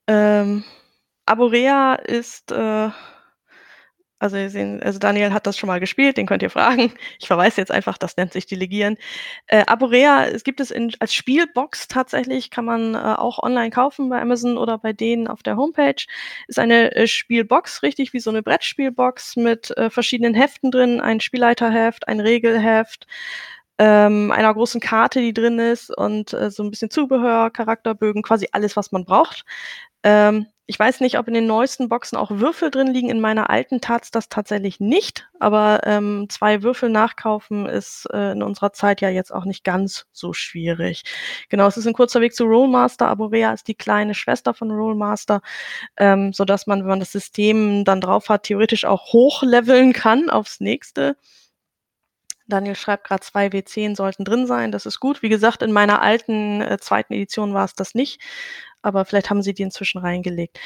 Ähm, 0.08 0.64
Arborea 1.26 1.96
ist, 1.96 2.52
äh 2.52 2.90
also, 4.22 4.36
wir 4.38 4.50
sehen 4.50 4.82
also, 4.82 4.98
Daniel 4.98 5.32
hat 5.32 5.46
das 5.46 5.58
schon 5.60 5.68
mal 5.68 5.80
gespielt, 5.80 6.18
den 6.18 6.26
könnt 6.26 6.42
ihr 6.42 6.50
fragen. 6.50 6.92
Ich 7.20 7.28
verweise 7.28 7.62
jetzt 7.62 7.72
einfach, 7.72 8.00
das 8.00 8.18
nennt 8.18 8.34
sich 8.34 8.48
Delegieren. 8.48 8.98
Äh, 9.48 9.64
Arborea, 9.68 10.26
es 10.26 10.44
gibt 10.44 10.60
es 10.60 10.72
in 10.72 10.92
als 11.00 11.14
Spielbox 11.14 11.88
tatsächlich, 11.88 12.50
kann 12.50 12.66
man, 12.66 12.96
äh, 12.96 12.98
auch 12.98 13.38
online 13.44 13.70
kaufen 13.70 14.10
bei 14.10 14.20
Amazon 14.20 14.58
oder 14.58 14.80
bei 14.80 14.92
denen 14.94 15.28
auf 15.28 15.44
der 15.44 15.56
Homepage. 15.58 16.04
Ist 16.48 16.58
eine, 16.60 16.96
äh, 16.96 17.06
Spielbox, 17.08 17.84
richtig 17.84 18.14
wie 18.14 18.20
so 18.20 18.32
'ne 18.32 18.42
Brettspielbox 18.42 19.36
mit, 19.36 19.70
äh, 19.78 19.90
verschiedenen 19.92 20.34
Heften 20.34 20.72
drin, 20.72 21.00
ein 21.00 21.20
Spielleiterheft, 21.20 22.08
ein 22.08 22.20
Regelheft, 22.20 23.06
ähm, 23.80 24.32
einer 24.32 24.54
großen 24.54 24.82
Karte, 24.82 25.20
die 25.22 25.34
drin 25.34 25.60
ist 25.60 25.96
und, 25.96 26.34
äh, 26.34 26.52
so 26.52 26.64
'n 26.64 26.72
bisschen 26.72 26.90
Zubehör, 26.92 27.50
Charakterbögen, 27.52 28.24
quasi 28.24 28.48
alles, 28.54 28.76
was 28.78 28.92
man 28.92 29.06
braucht. 29.06 29.46
Ähm, 30.04 30.48
ich 30.68 30.78
weiß 30.80 31.00
nicht, 31.02 31.18
ob 31.20 31.28
in 31.30 31.34
den 31.34 31.48
neuesten 31.48 31.90
Boxen 31.90 32.18
auch 32.18 32.30
Würfel 32.32 32.72
drin 32.72 32.88
liegen. 32.88 33.10
In 33.10 33.22
meiner 33.22 33.50
alten 33.50 33.82
tat's 33.82 34.12
das 34.12 34.30
tatsächlich 34.30 34.80
nicht, 34.82 35.28
aber, 35.40 35.82
ähm, 35.86 36.28
2 36.30 36.64
Würfel 36.64 36.90
nachkaufen 36.90 37.66
ist, 37.68 38.08
äh, 38.14 38.34
in 38.34 38.44
unserer 38.44 38.74
Zeit 38.74 39.02
ja 39.02 39.10
jetzt 39.10 39.34
auch 39.34 39.46
nicht 39.46 39.64
ganz 39.64 40.06
so 40.14 40.34
schwierig. 40.34 41.04
Genau, 41.50 41.68
es 41.68 41.78
ist 41.78 41.86
'n 41.88 41.94
kurzer 41.94 42.22
Weg 42.22 42.36
zu 42.36 42.46
Rolemaster. 42.46 43.08
Arborea 43.10 43.54
ist 43.54 43.68
die 43.70 43.76
kleine 43.76 44.14
Schwester 44.16 44.54
von 44.54 44.72
Rolemaster, 44.72 45.42
ähm, 45.98 46.34
sodass 46.34 46.68
man, 46.68 46.82
wenn 46.82 46.88
man 46.90 47.00
das 47.02 47.12
System 47.14 47.86
dann 47.86 48.02
drauf 48.02 48.30
hat, 48.30 48.44
theoretisch 48.44 48.86
auch 48.86 49.14
hochleveln 49.14 49.94
kann 49.94 50.30
aufs 50.32 50.60
Nächste. 50.62 51.18
Daniel 52.48 52.76
schreibt 52.76 53.06
grad, 53.08 53.24
2 53.24 53.48
W10 53.52 53.96
sollten 53.96 54.24
drin 54.24 54.48
sein, 54.48 54.72
das 54.72 54.86
ist 54.86 55.00
gut. 55.00 55.22
Wie 55.22 55.30
gesagt, 55.30 55.62
in 55.62 55.72
meiner 55.72 56.02
alten, 56.02 56.62
äh, 56.62 56.78
2. 56.80 57.14
Edition 57.16 57.54
war's 57.54 57.74
das 57.76 57.94
nicht, 57.94 58.22
aber 58.82 59.04
vielleicht 59.04 59.30
haben 59.30 59.42
sie 59.42 59.54
die 59.54 59.64
inzwischen 59.64 59.98
reingelegt. 60.00 60.58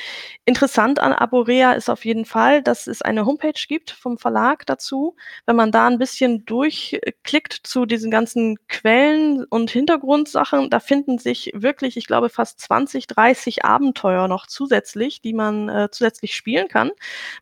Interessant 0.46 1.00
an 1.00 1.14
Arborea 1.14 1.72
ist 1.74 1.90
auf 1.90 2.06
jeden 2.06 2.26
Fall, 2.26 2.62
dass 2.62 2.86
es 2.86 3.02
eine 3.02 3.26
Homepage 3.26 3.54
gibt 3.68 3.90
vom 3.92 4.18
Verlag 4.20 4.66
dazu. 4.68 5.16
Wenn 5.48 5.56
man 5.56 5.72
da 5.72 5.88
'n 5.88 5.98
bisschen 5.98 6.46
durchklickt 6.46 7.62
zu 7.64 7.86
diesen 7.88 8.12
ganzen 8.12 8.58
Quellen 8.68 9.46
und 9.46 9.72
Hintergrundsachen, 9.72 10.70
da 10.70 10.80
finden 10.80 11.18
sich 11.18 11.52
wirklich, 11.56 11.98
ich 11.98 12.06
glaube, 12.06 12.30
fast 12.30 12.60
20, 12.60 13.08
30 13.08 13.66
Abenteuer 13.66 14.28
noch 14.28 14.46
zusätzlich, 14.48 15.22
die 15.22 15.34
man, 15.34 15.70
äh, 15.70 15.90
zusätzlich 15.92 16.36
spielen 16.36 16.68
kann. 16.68 16.92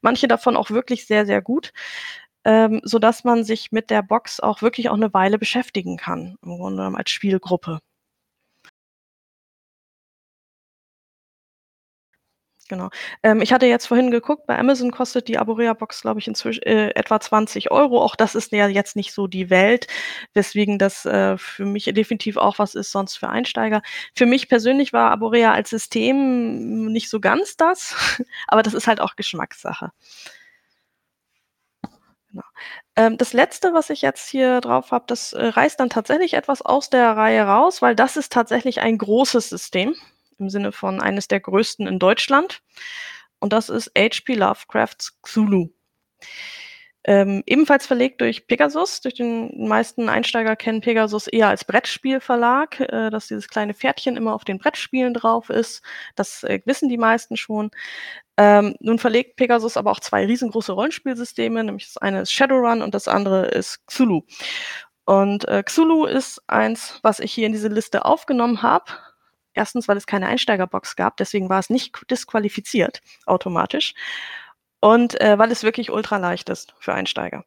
Manche 0.02 0.28
davon 0.30 0.56
auch 0.56 0.70
wirklich 0.72 1.08
sehr, 1.08 1.26
sehr 1.26 1.42
gut, 1.42 1.74
ähm, 2.50 2.82
sodass 2.84 3.24
man 3.26 3.46
sich 3.46 3.72
mit 3.74 3.92
der 3.92 4.04
Box 4.04 4.42
auch 4.42 4.64
wirklich 4.64 4.90
auch 4.90 4.98
'ne 4.98 5.14
Weile 5.14 5.40
beschäftigen 5.40 5.98
kann, 5.98 6.38
im 6.44 6.58
Grunde 6.58 6.78
genommen 6.80 6.98
als 6.98 7.12
Spielgruppe. 7.12 7.80
Genau. 12.70 12.90
Ähm, 13.24 13.42
ich 13.42 13.52
hatte 13.52 13.66
jetzt 13.66 13.88
vorhin 13.88 14.12
geguckt, 14.12 14.46
bei 14.46 14.58
Amazon 14.60 14.92
kostet 14.92 15.28
die 15.28 15.40
Arborea-Box, 15.40 16.02
glaube 16.02 16.20
ich, 16.20 16.28
inzwisch 16.28 16.60
äh, 16.64 16.90
etwa 16.94 17.20
20 17.20 17.72
€. 17.72 18.00
Auch 18.00 18.16
das 18.16 18.36
ist 18.36 18.52
ja 18.52 18.68
jetzt 18.68 18.96
nicht 18.96 19.12
so 19.12 19.26
die 19.26 19.50
Welt, 19.50 19.88
weswegen 20.36 20.78
das, 20.78 21.04
äh, 21.06 21.36
für 21.40 21.66
mich 21.66 21.86
definitiv 21.86 22.38
auch 22.38 22.60
was 22.60 22.76
ist 22.76 22.92
sonst 22.92 23.16
für 23.18 23.28
Einsteiger. 23.30 23.82
Für 24.16 24.28
mich 24.28 24.50
persönlich 24.50 24.94
war 24.94 25.10
Arborea 25.10 25.52
als 25.54 25.72
System 25.72 26.92
nicht 26.92 27.10
so 27.10 27.20
ganz 27.20 27.58
das, 27.58 27.96
aber 28.48 28.62
das 28.62 28.76
ist 28.76 28.86
halt 28.88 29.02
auch 29.02 29.16
Geschmackssache. 29.16 29.90
Genau. 32.32 32.44
Ähm, 32.96 33.18
das 33.18 33.34
Letzte, 33.34 33.74
was 33.74 33.90
ich 33.90 34.02
jetzt 34.02 34.30
hier 34.30 34.62
drauf 34.62 34.92
habe, 34.92 35.06
das, 35.08 35.34
äh, 35.34 35.46
reißt 35.48 35.80
dann 35.80 35.90
tatsächlich 35.90 36.34
etwas 36.34 36.62
aus 36.62 36.90
der 36.90 37.16
Reihe 37.18 37.44
raus, 37.44 37.82
weil 37.82 37.96
das 37.96 38.18
ist 38.18 38.32
tatsächlich 38.32 38.82
ein 38.82 38.98
großes 38.98 39.50
System 39.50 39.96
im 40.38 40.50
Sinne 40.50 40.72
von 40.72 41.02
eines 41.02 41.28
der 41.28 41.40
größten 41.40 41.88
in 41.88 42.00
Deutschland. 42.00 42.62
Und 43.40 43.54
das 43.54 43.70
ist 43.70 43.92
H.P. 43.98 44.36
Lovecrafts 44.36 45.20
Cthulhu. 45.24 45.70
Ähm, 47.06 47.44
ebenfalls 47.46 47.88
verlegt 47.88 48.20
durch 48.22 48.46
Pegasus. 48.48 49.00
Durch 49.02 49.16
den 49.16 49.68
meisten 49.68 50.10
Einsteiger 50.10 50.56
kennen 50.56 50.82
Pegasus 50.82 51.28
eher 51.28 51.48
als 51.48 51.64
Brettspielverlag, 51.64 52.80
äh, 52.82 53.10
dass 53.10 53.28
dieses 53.28 53.48
kleine 53.48 53.74
Pferdchen 53.74 54.18
immer 54.18 54.34
auf 54.34 54.44
den 54.44 54.58
Brettspielen 54.60 55.14
drauf 55.14 55.50
ist. 55.50 55.82
Das, 56.16 56.44
äh, 56.44 56.60
wissen 56.66 56.90
die 56.90 56.98
meisten 56.98 57.38
schon. 57.38 57.72
Ähm, 58.38 58.76
nun 58.82 59.00
verlegt 59.00 59.38
Pegasus 59.38 59.78
aber 59.78 59.92
auch 59.92 60.00
2 60.02 60.26
riesengroße 60.26 60.74
Rollenspielsysteme, 60.74 61.64
nämlich 61.64 61.88
das 61.88 61.98
eine 61.98 62.22
ist 62.22 62.32
Shadowrun 62.34 62.82
und 62.82 62.94
das 62.96 63.08
andere 63.08 63.48
ist 63.48 63.86
Cthulhu. 63.88 64.24
Und, 65.06 65.48
äh, 65.48 65.64
Cthulhu 65.64 66.06
ist 66.06 66.42
eins, 66.48 67.00
was 67.04 67.20
ich 67.20 67.34
hier 67.34 67.48
in 67.48 67.54
diese 67.54 67.70
Liste 67.70 68.06
aufgenommen 68.06 68.62
habe. 68.62 68.86
1., 69.56 69.88
weil 69.88 69.98
es 69.98 70.06
keine 70.06 70.28
Einsteigerbox 70.28 70.96
gab, 70.96 71.18
deswegen 71.18 71.50
war 71.50 71.60
es 71.60 71.70
nicht 71.70 71.96
disqualifiziert 72.12 73.02
automatisch. 73.26 73.94
Und, 74.82 75.20
äh, 75.20 75.38
weil 75.38 75.52
es 75.52 75.64
wirklich 75.64 75.92
ultraleicht 75.92 76.48
ist 76.48 76.74
für 76.80 76.94
Einsteiger. 76.94 77.44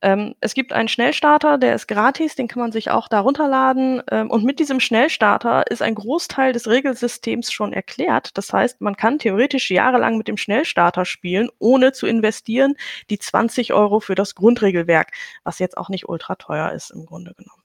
Ähm, 0.00 0.36
es 0.40 0.54
gibt 0.54 0.72
einen 0.72 0.88
Schnellstarter, 0.88 1.58
der 1.58 1.74
ist 1.74 1.88
gratis, 1.88 2.36
den 2.36 2.46
kann 2.46 2.60
man 2.60 2.70
sich 2.70 2.90
auch 2.90 3.08
da 3.08 3.18
runterladen. 3.20 4.00
Ähm, 4.10 4.30
und 4.30 4.44
mit 4.44 4.60
diesem 4.60 4.78
Schnellstarter 4.78 5.68
ist 5.68 5.82
ein 5.82 5.96
Großteil 5.96 6.52
des 6.52 6.68
Regelsystems 6.68 7.50
schon 7.50 7.72
erklärt. 7.72 8.38
Das 8.38 8.52
heißt, 8.52 8.80
man 8.80 8.96
kann 8.96 9.18
theoretisch 9.18 9.70
jahrelang 9.72 10.18
mit 10.18 10.28
dem 10.28 10.36
Schnellstarter 10.36 11.04
spielen, 11.04 11.48
ohne 11.58 11.92
zu 11.92 12.06
investieren, 12.06 12.74
die 13.10 13.18
20 13.18 13.74
€ 13.74 14.00
für 14.00 14.14
das 14.14 14.36
Grundregelwerk, 14.36 15.10
was 15.42 15.58
jetzt 15.58 15.76
auch 15.76 15.88
nicht 15.88 16.08
ultrateuer 16.08 16.70
ist 16.72 16.90
im 16.90 17.06
Grunde 17.06 17.34
genommen. 17.34 17.57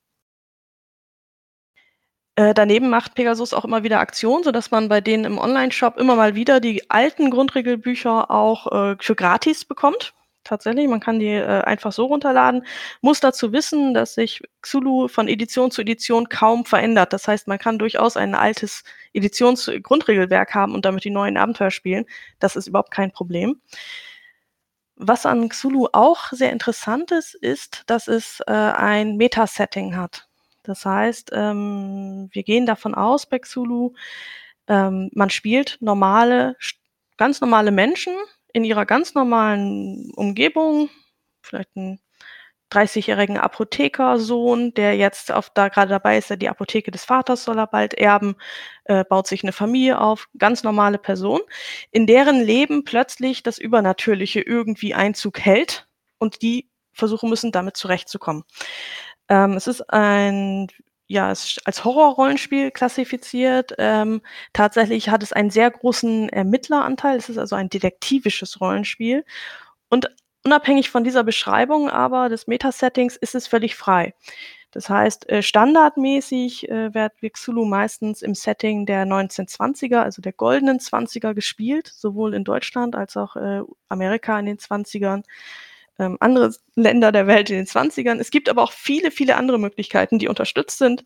Äh, 2.35 2.53
daneben 2.55 2.89
macht 2.89 3.13
Pegasus 3.13 3.53
auch 3.53 3.63
immer 3.63 3.83
wieder 3.83 3.99
Aktionen, 3.99 4.43
sodass 4.43 4.71
man 4.71 4.89
bei 4.89 5.01
denen 5.01 5.25
im 5.25 5.37
Onlineshop 5.37 5.97
immer 5.97 6.15
mal 6.15 6.33
wieder 6.33 6.59
die 6.59 6.89
alten 6.89 7.29
Grundregelbücher 7.29 8.31
auch, 8.31 8.71
äh, 8.71 8.95
für 8.99 9.15
gratis 9.15 9.65
bekommt. 9.65 10.13
Tatsächlich, 10.43 10.87
man 10.87 10.99
kann 10.99 11.19
die, 11.19 11.27
äh, 11.27 11.61
einfach 11.61 11.91
so 11.93 12.05
runterladen. 12.05 12.65
Muss 13.01 13.19
dazu 13.19 13.53
wissen, 13.53 13.93
dass 13.93 14.15
sich 14.15 14.41
Cthulhu 14.61 15.07
von 15.07 15.27
Edition 15.27 15.71
zu 15.71 15.81
Edition 15.81 16.27
kaum 16.27 16.65
verändert. 16.65 17.13
Das 17.13 17.27
heißt, 17.27 17.47
man 17.47 17.59
kann 17.59 17.77
durchaus 17.79 18.17
ein 18.17 18.35
altes 18.35 18.83
Editions-Grundregelwerk 19.13 20.53
haben 20.55 20.73
und 20.73 20.85
damit 20.85 21.05
die 21.05 21.11
neuen 21.11 21.37
Abenteuer 21.37 21.71
spielen. 21.71 22.05
Das 22.39 22.55
ist 22.55 22.67
überhaupt 22.67 22.91
kein 22.91 23.11
Problem. 23.11 23.61
Was 24.95 25.25
an 25.25 25.49
Cthulhu 25.49 25.87
auch 25.93 26.31
sehr 26.31 26.51
interessant 26.51 27.11
ist, 27.11 27.35
ist, 27.35 27.83
dass 27.87 28.07
es, 28.07 28.41
äh, 28.47 28.51
ein 28.51 29.17
Meta-Setting 29.17 29.95
hat. 29.95 30.27
Das 30.65 30.85
heißt, 30.85 31.31
ähm, 31.33 32.29
wir 32.31 32.43
gehen 32.43 32.65
davon 32.65 32.95
aus 32.95 33.25
bei 33.25 33.39
Cthulhu, 33.39 33.93
ähm, 34.67 35.09
man 35.13 35.29
spielt 35.29 35.77
normale 35.81 36.55
ganz 37.17 37.41
normale 37.41 37.71
Menschen 37.71 38.13
in 38.53 38.63
ihrer 38.65 38.85
ganz 38.85 39.13
normalen 39.15 40.11
Umgebung, 40.15 40.89
vielleicht 41.43 41.75
'n 41.77 41.99
dreißigjährigen 42.71 43.37
Apothekersohn, 43.39 44.73
der 44.75 44.97
jetzt 44.97 45.31
auf 45.31 45.49
da 45.51 45.69
grade 45.69 45.89
dabei 45.91 46.17
ist, 46.19 46.29
ja 46.31 46.37
die 46.37 46.49
Apotheke 46.49 46.91
des 46.91 47.05
Vaters 47.05 47.43
soll 47.45 47.59
er 47.59 47.67
bald 47.67 47.93
erben, 47.95 48.35
äh, 48.85 49.05
baut 49.05 49.27
sich 49.27 49.43
'ne 49.43 49.53
Familie 49.53 49.99
auf, 50.01 50.27
ganz 50.39 50.63
normale 50.63 50.97
Person, 50.99 51.41
in 51.91 52.07
deren 52.07 52.41
Leben 52.41 52.85
plötzlich 52.85 53.43
das 53.43 53.59
Übernatürliche 53.59 54.41
irgendwie 54.41 54.93
Einzug 54.95 55.39
hält 55.41 55.87
und 56.19 56.41
die 56.43 56.69
versuchen 56.93 57.29
müssen, 57.29 57.51
damit 57.53 57.77
zurechtzukommen. 57.77 58.43
Ähm, 59.29 59.53
es 59.53 59.67
ist 59.67 59.81
ein 59.91 60.67
ja, 61.07 61.31
es 61.31 61.45
ist 61.45 61.67
als 61.67 61.83
Horror-Rollenspiel 61.83 62.71
klassifiziert. 62.71 63.73
Ähm, 63.77 64.21
tatsächlich 64.53 65.09
hat 65.09 65.21
es 65.21 65.33
einen 65.33 65.49
sehr 65.51 65.69
großen 65.69 66.29
Ermittleranteil. 66.29 67.17
Es 67.17 67.29
ist 67.29 67.37
also 67.37 67.55
ein 67.55 67.69
detektivisches 67.69 68.61
Rollenspiel. 68.61 69.25
Und 69.89 70.09
unabhängig 70.45 70.89
von 70.89 71.03
dieser 71.03 71.23
Beschreibung 71.23 71.89
aber 71.89 72.29
des 72.29 72.47
Meta-Settings 72.47 73.17
ist 73.17 73.35
es 73.35 73.47
völlig 73.47 73.75
frei. 73.75 74.13
Das 74.71 74.89
heißt, 74.89 75.29
äh, 75.29 75.43
standardmäßig, 75.43 76.69
äh, 76.69 76.93
wird 76.95 77.13
Cthulhu 77.21 77.63
meistens 77.65 78.23
im 78.23 78.33
Setting 78.33 78.87
der 78.87 79.05
1920er, 79.05 80.01
also 80.01 80.21
der 80.21 80.33
goldenen 80.33 80.79
20er 80.79 81.35
gespielt, 81.35 81.87
sowohl 81.87 82.33
in 82.33 82.43
Deutschland 82.43 82.95
als 82.95 83.15
auch, 83.17 83.35
äh, 83.35 83.61
Amerika 83.89 84.39
in 84.39 84.47
den 84.47 84.57
20ern 84.57 85.23
ähm, 85.99 86.17
andere 86.19 86.53
Länder 86.75 87.11
der 87.11 87.27
Welt 87.27 87.49
in 87.49 87.57
den 87.57 87.65
20ern. 87.65 88.19
Es 88.19 88.31
gibt 88.31 88.49
aber 88.49 88.63
auch 88.63 88.71
viele, 88.71 89.11
viele 89.11 89.35
andere 89.35 89.59
Möglichkeiten, 89.59 90.19
die 90.19 90.27
unterstützt 90.27 90.77
sind. 90.77 91.05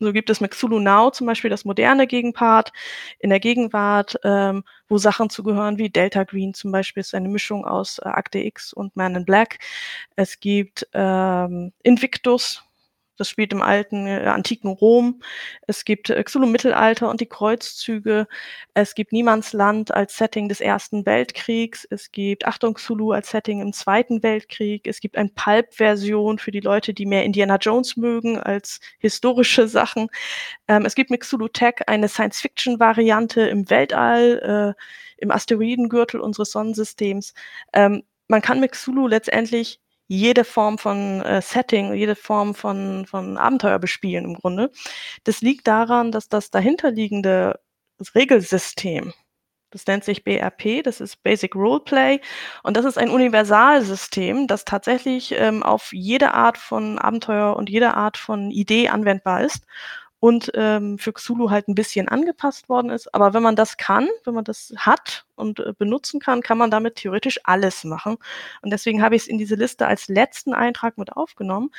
So 0.00 0.12
gibt 0.12 0.30
es 0.30 0.40
mit 0.40 0.52
Cthulhu 0.52 0.78
Now 0.78 1.10
zum 1.10 1.26
Beispiel 1.26 1.50
das 1.50 1.64
moderne 1.64 2.06
Gegenpart 2.06 2.72
in 3.18 3.30
der 3.30 3.40
Gegenwart, 3.40 4.16
ähm, 4.22 4.62
wo 4.88 4.96
Sachen 4.98 5.28
zugehören 5.28 5.78
wie 5.78 5.90
Delta 5.90 6.22
Green 6.22 6.54
zum 6.54 6.70
Beispiel, 6.70 7.00
ist 7.00 7.14
eine 7.14 7.28
Mischung 7.28 7.64
aus 7.64 7.98
äh, 7.98 8.08
Akte 8.08 8.38
X 8.38 8.72
und 8.72 8.94
Man 8.94 9.16
in 9.16 9.24
Black. 9.24 9.58
Es 10.14 10.38
gibt 10.38 10.86
ähm, 10.92 11.72
Invictus, 11.82 12.62
das 13.18 13.28
spielt 13.28 13.52
im 13.52 13.62
alten, 13.62 14.06
äh, 14.06 14.24
antiken 14.26 14.70
Rom. 14.70 15.20
Es 15.66 15.84
gibt 15.84 16.10
äh, 16.10 16.22
Xulu 16.22 16.46
Mittelalter 16.46 17.10
und 17.10 17.20
die 17.20 17.26
Kreuzzüge. 17.26 18.26
Es 18.74 18.94
gibt 18.94 19.12
Niemandsland 19.12 19.92
als 19.92 20.16
Setting 20.16 20.48
des 20.48 20.60
Ersten 20.60 21.04
Weltkriegs. 21.04 21.86
Es 21.90 22.12
gibt 22.12 22.46
Achtung 22.46 22.74
Xulu 22.74 23.12
als 23.12 23.30
Setting 23.30 23.60
im 23.60 23.72
Zweiten 23.72 24.22
Weltkrieg. 24.22 24.86
Es 24.86 25.00
gibt 25.00 25.16
ein 25.16 25.34
Pulp-Version 25.34 26.38
für 26.38 26.50
die 26.50 26.60
Leute, 26.60 26.94
die 26.94 27.06
mehr 27.06 27.24
Indiana 27.24 27.56
Jones 27.56 27.96
mögen 27.96 28.38
als 28.38 28.80
historische 28.98 29.68
Sachen. 29.68 30.08
Ähm, 30.68 30.84
es 30.86 30.94
gibt 30.94 31.10
mit 31.10 31.20
Xulu 31.20 31.48
Tech 31.48 31.76
eine 31.86 32.08
Science-Fiction-Variante 32.08 33.42
im 33.42 33.68
Weltall, 33.68 34.74
äh, 34.76 34.82
im 35.18 35.30
Asteroidengürtel 35.30 36.20
unseres 36.20 36.52
Sonnensystems. 36.52 37.34
Ähm, 37.72 38.04
man 38.28 38.42
kann 38.42 38.60
mit 38.60 38.72
Xulu 38.72 39.08
letztendlich 39.08 39.80
jede 40.08 40.44
Form 40.44 40.78
von 40.78 41.22
äh, 41.22 41.40
Setting, 41.42 41.94
jede 41.94 42.16
Form 42.16 42.54
von, 42.54 43.06
von 43.06 43.36
Abenteuer 43.36 43.78
bespielen 43.78 44.24
im 44.24 44.34
Grunde. 44.34 44.70
Das 45.24 45.42
liegt 45.42 45.68
daran, 45.68 46.10
dass 46.10 46.28
das 46.28 46.50
dahinterliegende 46.50 47.60
Regelsystem, 48.14 49.12
das 49.70 49.86
nennt 49.86 50.04
sich 50.04 50.24
BRP, 50.24 50.82
das 50.82 51.00
ist 51.00 51.22
Basic 51.22 51.54
Roleplay 51.54 52.20
und 52.62 52.76
das 52.76 52.86
ist 52.86 52.96
ein 52.96 53.10
Universalsystem, 53.10 54.46
das 54.46 54.64
tatsächlich 54.64 55.34
ähm, 55.36 55.62
auf 55.62 55.92
jede 55.92 56.32
Art 56.32 56.56
von 56.56 56.98
Abenteuer 56.98 57.54
und 57.54 57.68
jede 57.68 57.94
Art 57.94 58.16
von 58.16 58.50
Idee 58.50 58.88
anwendbar 58.88 59.44
ist 59.44 59.66
und 60.20 60.50
ähm, 60.54 60.98
für 60.98 61.12
Xulu 61.12 61.50
halt 61.50 61.68
ein 61.68 61.76
bisschen 61.76 62.08
angepasst 62.08 62.68
worden 62.68 62.90
ist. 62.90 63.14
Aber 63.14 63.34
wenn 63.34 63.42
man 63.42 63.54
das 63.54 63.76
kann, 63.76 64.08
wenn 64.24 64.34
man 64.34 64.44
das 64.44 64.74
hat 64.76 65.26
und 65.36 65.60
äh, 65.60 65.72
benutzen 65.78 66.18
kann, 66.18 66.42
kann 66.42 66.58
man 66.58 66.70
damit 66.70 66.96
theoretisch 66.96 67.40
alles 67.44 67.84
machen. 67.84 68.16
Und 68.62 68.70
deswegen 68.70 69.00
habe 69.02 69.14
ich 69.14 69.22
es 69.22 69.28
in 69.28 69.38
diese 69.38 69.54
Liste 69.54 69.86
als 69.86 70.08
letzten 70.08 70.54
Eintrag 70.54 70.98
mit 70.98 71.12
aufgenommen, 71.12 71.70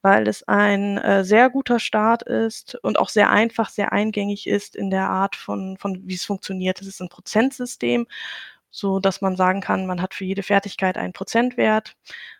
weil 0.00 0.28
es 0.28 0.46
ein 0.46 0.98
äh, 0.98 1.24
sehr 1.24 1.50
guter 1.50 1.80
Start 1.80 2.22
ist 2.22 2.76
und 2.82 2.98
auch 3.00 3.08
sehr 3.08 3.30
einfach, 3.30 3.68
sehr 3.68 3.92
eingängig 3.92 4.46
ist 4.46 4.76
in 4.76 4.90
der 4.90 5.08
Art 5.10 5.34
von, 5.34 5.76
von 5.76 6.06
wie 6.06 6.14
es 6.14 6.24
funktioniert. 6.24 6.80
Es 6.80 6.86
ist 6.86 7.00
ein 7.00 7.08
Prozentsystem, 7.08 8.06
so 8.70 9.00
dass 9.00 9.20
man 9.22 9.34
sagen 9.34 9.60
kann, 9.60 9.86
man 9.86 10.00
hat 10.02 10.14
für 10.14 10.24
jede 10.24 10.44
Fertigkeit 10.44 10.96
einen 10.98 11.12
Prozentwert 11.12 11.96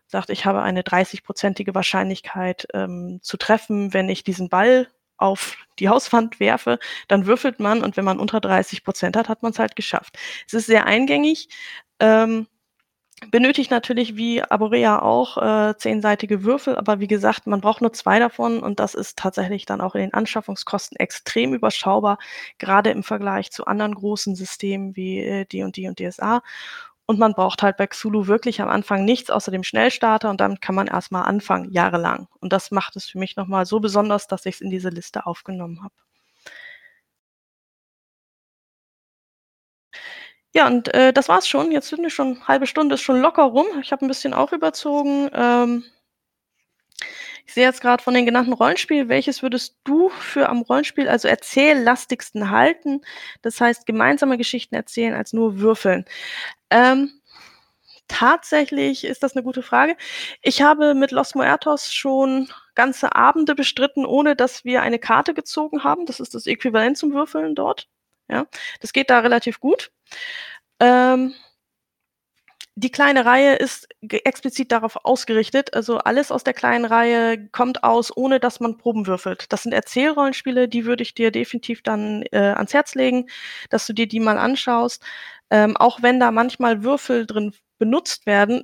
sagt, 0.07 0.31
ich 0.31 0.47
habe 0.47 0.63
eine 0.63 0.83
30-prozentige 0.83 1.75
Wahrscheinlichkeit 1.75 2.67
ähm, 2.73 3.21
zu 3.23 3.37
treffen, 3.37 3.93
wenn 3.93 4.09
ich 4.09 4.25
diesen 4.25 4.49
Ball 4.49 4.89
auf 5.19 5.57
die 5.79 5.89
Hauswand 5.89 6.41
werfe, 6.41 6.79
dann 7.09 7.27
würfelt 7.27 7.61
man 7.61 7.83
und 7.83 7.97
wenn 7.97 8.05
man 8.05 8.19
unter 8.21 8.41
30 8.41 8.85
Prozent 8.85 9.17
hat, 9.17 9.29
hat 9.29 9.43
man 9.43 9.53
es 9.53 9.59
halt 9.59 9.77
geschafft. 9.77 10.19
Es 10.47 10.55
ist 10.55 10.67
sehr 10.67 10.87
eingängig, 10.87 11.49
ähm, 12.01 12.47
benötigt 13.31 13.71
natürlich 13.71 14.17
wie 14.17 14.43
Aborea 14.43 15.03
auch 15.03 15.39
äh, 15.39 15.77
zehnseitige 15.77 16.45
Würfel, 16.45 16.77
aber 16.77 17.01
wie 17.01 17.09
gesagt, 17.09 17.47
man 17.47 17.61
braucht 17.61 17.81
nur 17.81 17.93
zwei 17.93 18.19
davon 18.21 18.61
und 18.61 18.79
das 18.81 18.95
ist 18.95 19.19
tatsächlich 19.19 19.67
dann 19.67 19.81
auch 19.81 19.95
in 19.95 20.03
den 20.03 20.15
Anschaffungskosten 20.15 20.97
extrem 20.99 21.53
überschaubar, 21.53 22.19
gerade 22.59 22.91
im 22.91 23.03
Vergleich 23.03 23.51
zu 23.51 23.67
anderen 23.67 23.95
großen 23.95 24.37
Systemen 24.37 24.95
wie 24.97 25.19
äh, 25.21 25.45
D&D 25.47 25.89
und 25.89 25.99
DSA. 25.99 26.43
Und 27.11 27.19
man 27.19 27.33
braucht 27.33 27.63
halt 27.63 27.77
bei 27.79 27.87
Xulu 27.89 28.27
wirklich 28.29 28.61
am 28.61 28.69
Anfang 28.69 29.05
nichts 29.05 29.31
außer 29.31 29.51
dem 29.51 29.65
Schnellstarter 29.65 30.29
und 30.31 30.41
damit 30.43 30.61
kann 30.61 30.75
man 30.75 30.87
erstmal 30.89 31.25
anfangen, 31.25 31.71
jahrelang. 31.73 32.29
Und 32.39 32.53
das 32.53 32.71
macht 32.71 32.97
es 32.97 33.07
für 33.07 33.19
mich 33.19 33.35
nochmal 33.37 33.65
so 33.67 33.81
besonders, 33.81 34.27
dass 34.29 34.45
ich 34.47 34.57
es 34.57 34.61
in 34.61 34.71
diese 34.71 34.91
Liste 34.91 35.27
aufgenommen 35.27 35.83
habe. 35.83 35.95
Ja, 40.55 40.67
und 40.67 40.93
äh, 40.95 41.13
das 41.13 41.29
war's 41.29 41.47
schon. 41.49 41.73
Jetzt 41.73 41.89
sind 41.89 42.03
wir 42.03 42.11
schon 42.11 42.37
eine 42.37 42.49
halbe 42.49 42.67
Stunde, 42.67 42.95
ist 42.95 43.03
schon 43.03 43.21
locker 43.21 43.45
rum. 43.45 43.67
Ich 43.83 43.93
habe 43.93 44.05
ein 44.05 44.09
bisschen 44.09 44.35
auch 44.35 44.53
überzogen. 44.53 45.31
Ähm, 45.33 45.85
ich 47.47 47.55
sehe 47.55 47.65
jetzt 47.65 47.81
gerade 47.81 48.03
von 48.03 48.13
den 48.15 48.27
genannten 48.27 48.53
Rollenspielen, 48.53 49.09
welches 49.09 49.43
würdest 49.43 49.79
du 49.85 50.11
für 50.11 50.49
am 50.51 50.61
Rollenspiel, 50.63 51.09
also 51.09 51.29
erzähllastigsten 51.29 52.51
halten? 52.51 53.01
Das 53.43 53.61
heißt, 53.61 53.87
gemeinsame 53.87 54.37
Geschichten 54.37 54.75
erzählen 54.75 55.15
als 55.15 55.33
nur 55.33 55.59
würfeln. 55.59 56.05
Ähm, 56.71 57.21
tatsächlich 58.09 59.05
ist 59.05 59.23
das 59.23 59.37
eine 59.37 59.43
gute 59.45 59.63
Frage. 59.63 59.97
Ich 60.43 60.63
habe 60.63 60.95
mit 60.95 61.13
Los 61.13 61.35
Muertos 61.35 61.93
schon 61.93 62.49
ganze 62.75 63.15
Abende 63.15 63.55
bestritten, 63.55 64.07
ohne 64.07 64.37
dass 64.37 64.65
wir 64.65 64.83
eine 64.83 64.99
Karte 64.99 65.35
gezogen 65.35 65.85
haben. 65.85 66.07
Das 66.07 66.21
ist 66.21 66.35
das 66.35 66.47
Äquivalent 66.47 66.99
zum 66.99 67.13
Würfeln 67.13 67.55
dort. 67.55 67.89
Ja, 68.31 68.47
das 68.81 68.93
geht 68.93 69.11
da 69.11 69.21
relativ 69.21 69.61
gut. 69.61 69.91
Ähm, 70.81 71.35
die 72.79 72.91
kleine 72.91 73.25
Reihe 73.25 73.57
ist 73.57 73.89
explizit 74.01 74.71
darauf 74.71 75.05
ausgerichtet. 75.05 75.75
Also 75.75 75.99
alles 75.99 76.31
aus 76.31 76.45
der 76.45 76.55
kleinen 76.55 76.85
Reihe 76.85 77.49
kommt 77.49 77.83
aus, 77.83 78.17
ohne 78.17 78.39
dass 78.39 78.61
man 78.61 78.79
Proben 78.79 79.07
würfelt. 79.09 79.53
Das 79.53 79.65
sind 79.65 79.73
Erzählrollenspiele, 79.73 80.69
die 80.69 80.85
würde 80.85 81.03
ich 81.03 81.15
dir 81.15 81.33
definitiv 81.33 81.83
dann 81.83 82.23
äh, 82.31 82.39
ans 82.39 82.75
Herz 82.75 82.95
legen, 82.95 83.27
dass 83.71 83.87
du 83.87 83.93
dir 83.93 84.07
die 84.07 84.21
mal 84.21 84.39
anschaust. 84.39 85.03
Ähm, 85.51 85.77
auch 85.77 86.03
wenn 86.03 86.21
da 86.21 86.31
manchmal 86.31 86.85
Würfel 86.85 87.27
drin 87.27 87.53
benutzt 87.79 88.27
werden, 88.27 88.63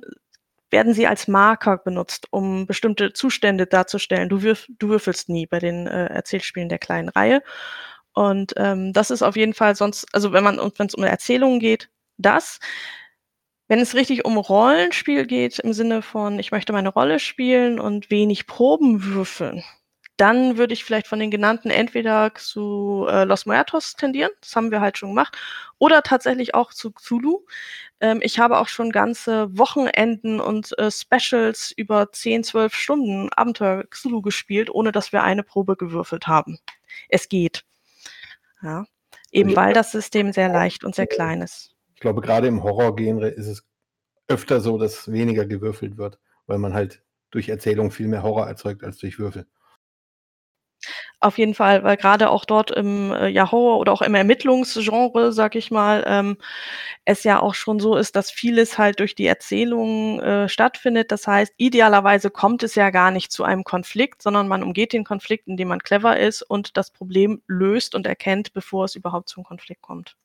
werden 0.71 0.93
sie 0.93 1.07
als 1.07 1.27
Marker 1.27 1.77
benutzt, 1.77 2.27
um 2.31 2.67
bestimmte 2.67 3.11
Zustände 3.11 3.67
darzustellen. 3.67 4.29
Du, 4.29 4.43
würf, 4.43 4.65
du 4.69 4.89
würfelst 4.89 5.27
nie 5.29 5.45
bei 5.45 5.59
den 5.59 5.87
äh, 5.87 6.07
Erzählspielen 6.07 6.69
der 6.69 6.79
kleinen 6.79 7.09
Reihe. 7.09 7.41
Und 8.13 8.53
ähm, 8.55 8.93
das 8.93 9.11
ist 9.11 9.23
auf 9.23 9.35
jeden 9.35 9.53
Fall 9.53 9.75
sonst, 9.75 10.05
also 10.13 10.31
wenn 10.31 10.43
man, 10.43 10.57
wenn 10.57 10.87
es 10.87 10.95
um 10.95 11.03
Erzählungen 11.03 11.59
geht, 11.59 11.89
das. 12.17 12.59
Wenn 13.67 13.79
es 13.79 13.95
richtig 13.95 14.25
um 14.25 14.37
Rollenspiel 14.37 15.25
geht, 15.25 15.59
im 15.59 15.73
Sinne 15.73 16.01
von, 16.01 16.37
ich 16.39 16.51
möchte 16.51 16.73
meine 16.73 16.89
Rolle 16.89 17.19
spielen 17.19 17.79
und 17.79 18.11
wenig 18.11 18.45
Proben 18.45 19.03
würfeln, 19.05 19.63
dann 20.17 20.57
würde 20.57 20.73
ich 20.73 20.85
vielleicht 20.85 21.07
von 21.07 21.19
den 21.19 21.31
genannten 21.31 21.69
entweder 21.69 22.33
zu 22.35 23.05
äh, 23.09 23.25
Los 23.25 23.45
Muertos 23.45 23.95
tendieren, 23.95 24.31
das 24.39 24.55
haben 24.55 24.71
wir 24.71 24.81
halt 24.81 24.97
schon 24.97 25.09
gemacht, 25.09 25.37
oder 25.77 26.03
tatsächlich 26.03 26.53
auch 26.53 26.73
zu 26.73 26.91
Cthulhu. 26.91 27.45
Ähm, 27.99 28.19
ich 28.21 28.39
habe 28.39 28.59
auch 28.59 28.67
schon 28.67 28.91
ganze 28.91 29.57
Wochenenden 29.57 30.39
und 30.39 30.77
äh, 30.77 30.89
Specials 30.91 31.73
über 31.75 32.11
10, 32.11 32.43
12 32.43 32.73
Stunden 32.75 33.29
Abenteuer 33.33 33.83
Cthulhu 33.89 34.21
gespielt, 34.21 34.69
ohne 34.69 34.91
dass 34.91 35.11
wir 35.11 35.23
eine 35.23 35.43
Probe 35.43 35.75
gewürfelt 35.75 36.27
haben. 36.27 36.59
Es 37.09 37.27
geht. 37.27 37.63
Ja. 38.61 38.85
Eben 39.31 39.55
weil 39.55 39.73
das 39.73 39.91
System 39.91 40.31
sehr 40.31 40.47
leicht 40.47 40.85
und 40.85 40.95
sehr 40.95 41.07
klein 41.07 41.41
ist. 41.41 41.74
Ich 41.95 42.01
glaube, 42.01 42.21
gerade 42.21 42.47
im 42.47 42.63
Horror-Genre 42.63 43.29
ist 43.29 43.47
es 43.47 43.65
öfter 44.27 44.59
so, 44.59 44.77
dass 44.77 45.11
weniger 45.11 45.45
gewürfelt 45.45 45.97
wird, 45.97 46.19
weil 46.45 46.59
man 46.59 46.73
halt 46.73 47.03
durch 47.31 47.49
Erzählung 47.49 47.91
viel 47.91 48.07
mehr 48.07 48.23
Horror 48.23 48.47
erzeugt 48.47 48.83
als 48.83 48.97
durch 48.97 49.19
Würfel. 49.19 49.47
Auf 51.19 51.37
jeden 51.37 51.55
Fall, 51.55 51.83
weil 51.83 51.97
gerade 51.97 52.29
auch 52.29 52.45
dort 52.45 52.71
im 52.71 53.11
äh, 53.11 53.27
ja, 53.29 53.51
Horror 53.51 53.79
oder 53.79 53.91
auch 53.93 54.01
im 54.01 54.13
Ermittlungsgenre, 54.13 55.31
sag 55.31 55.55
ich 55.55 55.71
mal, 55.71 56.03
ähm, 56.05 56.37
es 57.05 57.23
ja 57.23 57.39
auch 57.41 57.55
schon 57.55 57.79
so 57.79 57.95
ist, 57.95 58.15
dass 58.15 58.29
vieles 58.31 58.77
halt 58.77 58.99
durch 58.99 59.15
die 59.15 59.25
Erzählung 59.25 60.19
äh, 60.21 60.49
stattfindet. 60.49 61.11
Das 61.11 61.25
heißt, 61.27 61.53
idealerweise 61.57 62.29
kommt 62.29 62.63
es 62.63 62.75
ja 62.75 62.89
gar 62.91 63.11
nicht 63.11 63.31
zu 63.31 63.43
einem 63.43 63.63
Konflikt, 63.63 64.21
sondern 64.21 64.47
man 64.47 64.63
umgeht 64.63 64.93
den 64.93 65.03
Konflikt, 65.05 65.47
indem 65.47 65.69
man 65.69 65.79
clever 65.79 66.19
ist 66.19 66.41
und 66.43 66.77
das 66.77 66.91
Problem 66.91 67.41
löst 67.47 67.95
und 67.95 68.05
erkennt, 68.05 68.53
bevor 68.53 68.85
es 68.85 68.95
überhaupt 68.95 69.29
zum 69.29 69.43
Konflikt 69.43 69.81
kommt. 69.81 70.15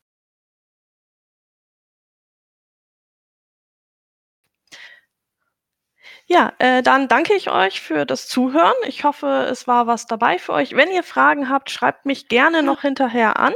Ja, 6.32 6.52
äh, 6.60 6.80
dann 6.84 7.08
danke 7.08 7.34
ich 7.34 7.50
euch 7.50 7.80
für 7.80 8.06
das 8.06 8.28
Zuhören. 8.28 8.76
Ich 8.86 9.02
hoffe, 9.02 9.48
es 9.50 9.66
war 9.66 9.88
was 9.88 10.06
dabei 10.06 10.38
für 10.38 10.52
euch. 10.52 10.76
Wenn 10.76 10.92
ihr 10.92 11.02
Fragen 11.02 11.50
habt, 11.50 11.70
schreibt 11.70 12.06
mich 12.06 12.28
gerne 12.28 12.62
noch 12.62 12.82
hinterher 12.82 13.40
an. 13.40 13.52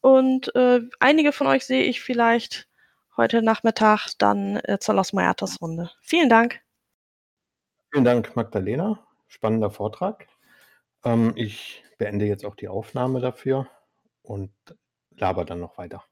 Und 0.00 0.54
äh, 0.54 0.80
einige 0.98 1.32
von 1.32 1.46
euch 1.46 1.66
sehe 1.66 1.82
ich 1.82 2.00
vielleicht 2.00 2.68
heute 3.18 3.42
Nachmittag 3.42 4.12
dann 4.16 4.56
äh, 4.64 4.78
zur 4.80 4.94
Los 4.94 5.12
Muertos 5.12 5.60
Runde. 5.60 5.90
Vielen 6.00 6.30
Dank. 6.30 6.62
Vielen 7.92 8.06
Dank, 8.06 8.34
Magdalena. 8.34 9.06
Spannender 9.28 9.70
Vortrag. 9.70 10.26
Ähm, 11.04 11.34
ich 11.36 11.84
beende 11.98 12.24
jetzt 12.24 12.46
auch 12.46 12.56
die 12.56 12.68
Aufnahme 12.68 13.20
dafür 13.20 13.68
und 14.22 14.54
laber 15.10 15.44
dann 15.44 15.60
noch 15.60 15.76
weiter. 15.76 16.02